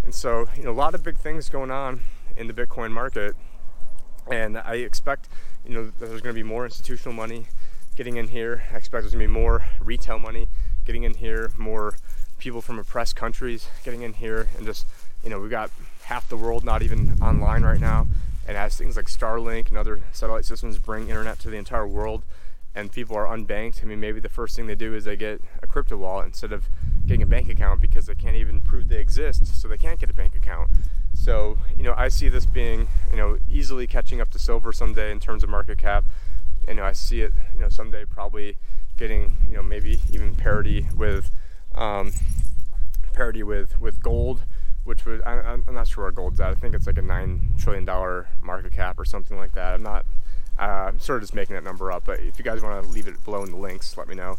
[0.03, 2.01] And so, you know, a lot of big things going on
[2.35, 3.35] in the Bitcoin market.
[4.29, 5.29] And I expect,
[5.65, 7.47] you know, there's going to be more institutional money
[7.95, 8.63] getting in here.
[8.71, 10.47] I expect there's going to be more retail money
[10.85, 11.95] getting in here, more
[12.37, 14.85] people from oppressed countries getting in here and just,
[15.23, 15.71] you know, we got
[16.03, 18.07] half the world not even online right now.
[18.45, 22.23] And as things like Starlink and other satellite systems bring internet to the entire world,
[22.75, 25.41] and people are unbanked, I mean, maybe the first thing they do is they get
[25.61, 26.65] a crypto wallet instead of
[27.05, 30.09] getting a bank account because they can't even prove they exist, so they can't get
[30.09, 30.69] a bank account.
[31.13, 35.11] So, you know, I see this being, you know, easily catching up to silver someday
[35.11, 36.05] in terms of market cap.
[36.67, 38.57] You know, I see it, you know, someday probably
[38.97, 41.29] getting, you know, maybe even parity with,
[41.75, 42.13] um,
[43.13, 44.43] parity with with gold,
[44.83, 46.49] which was I, I'm not sure where gold's at.
[46.49, 49.73] I think it's like a nine trillion dollar market cap or something like that.
[49.73, 50.05] I'm not.
[50.59, 52.89] Uh, I'm sort of just making that number up, but if you guys want to
[52.89, 54.37] leave it below in the links, let me know.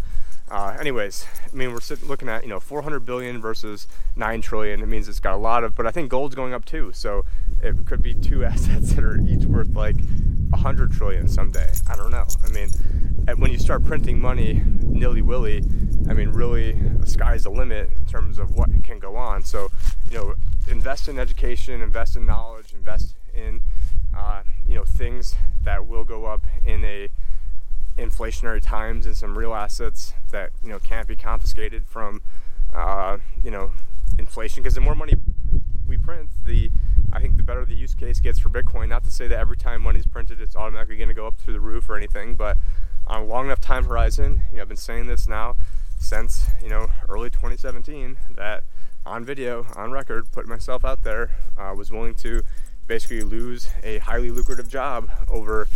[0.50, 3.86] Uh, anyways, I mean, we're sitting, looking at you know 400 billion versus
[4.16, 4.82] 9 trillion.
[4.82, 6.92] It means it's got a lot of, but I think gold's going up too.
[6.92, 7.24] So
[7.62, 9.96] it could be two assets that are each worth like
[10.50, 11.72] 100 trillion someday.
[11.88, 12.26] I don't know.
[12.44, 12.68] I mean,
[13.38, 15.62] when you start printing money nilly willy,
[16.08, 19.42] I mean, really, the sky's the limit in terms of what can go on.
[19.42, 19.70] So,
[20.10, 20.34] you know,
[20.68, 23.60] invest in education, invest in knowledge, invest in,
[24.16, 27.08] uh, you know, things that will go up in a
[27.98, 32.22] inflationary times and some real assets that you know can't be confiscated from
[32.74, 33.72] uh, you know
[34.18, 34.62] inflation.
[34.62, 35.14] Because the more money
[35.86, 36.70] we print the
[37.12, 38.88] I think the better the use case gets for Bitcoin.
[38.88, 41.54] Not to say that every time money's printed it's automatically going to go up through
[41.54, 42.56] the roof or anything but
[43.06, 45.56] on a long enough time horizon you know I've been saying this now
[45.98, 48.64] since you know early 2017 that
[49.06, 52.42] on video on record putting myself out there uh, was willing to
[52.86, 55.68] basically lose a highly lucrative job over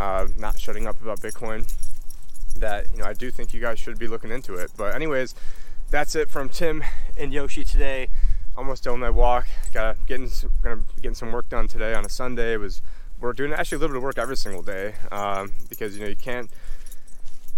[0.00, 1.70] uh, not shutting up about Bitcoin.
[2.56, 4.70] That you know, I do think you guys should be looking into it.
[4.76, 5.34] But anyways,
[5.90, 6.82] that's it from Tim
[7.18, 8.08] and Yoshi today.
[8.56, 9.46] Almost done my walk.
[9.74, 10.30] Got getting
[10.62, 12.54] gonna getting some work done today on a Sunday.
[12.54, 12.80] It was
[13.20, 16.08] we're doing actually a little bit of work every single day um, because you know
[16.08, 16.50] you can't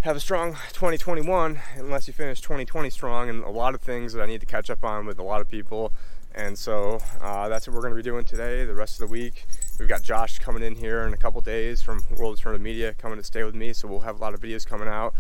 [0.01, 4.21] have a strong 2021 unless you finish 2020 strong and a lot of things that
[4.21, 5.93] I need to catch up on with a lot of people
[6.35, 9.13] and so uh, that's what we're going to be doing today the rest of the
[9.13, 9.47] week
[9.79, 13.19] We've got Josh coming in here in a couple days from World Alternative Media coming
[13.19, 15.15] to stay with me, so we'll have a lot of videos coming out.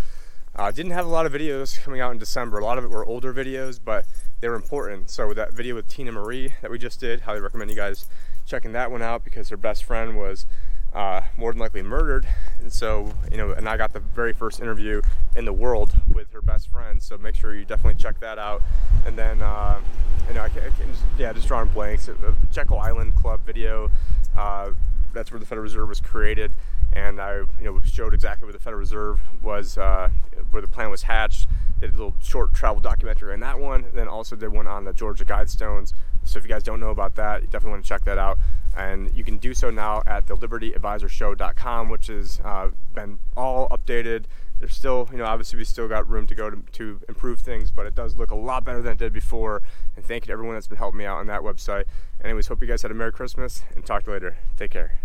[0.55, 2.59] Uh, didn't have a lot of videos coming out in December.
[2.59, 4.05] A lot of it were older videos, but
[4.41, 5.09] they were important.
[5.09, 8.07] So with that video with Tina Marie that we just did, highly recommend you guys
[8.45, 10.47] checking that one out because her best friend was
[10.93, 12.29] uh, more than likely murdered.
[12.61, 15.01] And so, you know, and I got the very first interview
[15.35, 17.03] in the world with her best friend.
[17.03, 18.63] So make sure you definitely check that out.
[19.07, 19.81] And then, uh,
[20.29, 22.11] you know, I can, I can just, yeah, just drawing blanks.
[22.53, 23.91] Jekyll Island Club video
[24.37, 24.73] uh,
[25.13, 26.53] that's where the Federal Reserve was created,
[26.93, 30.11] and I you know showed exactly where the Federal Reserve was, uh,
[30.51, 31.49] where the plan was hatched.
[31.81, 34.93] Did a little short travel documentary on that one, then also did one on the
[34.93, 35.93] Georgia Guidestones.
[36.25, 38.39] So if you guys don't know about that, you definitely want to check that out.
[38.77, 44.25] And you can do so now at the libertyadvisorshow.com, which has uh, been all updated.
[44.61, 47.73] There's still, you know, obviously we still got room to go to, to improve things,
[47.73, 49.61] but it does look a lot better than it did before.
[49.97, 51.85] And thank you to everyone that's been helping me out on that website.
[52.25, 54.37] Anyways, hope you guys had a Merry Christmas and talk to you later.
[54.57, 55.01] Take care.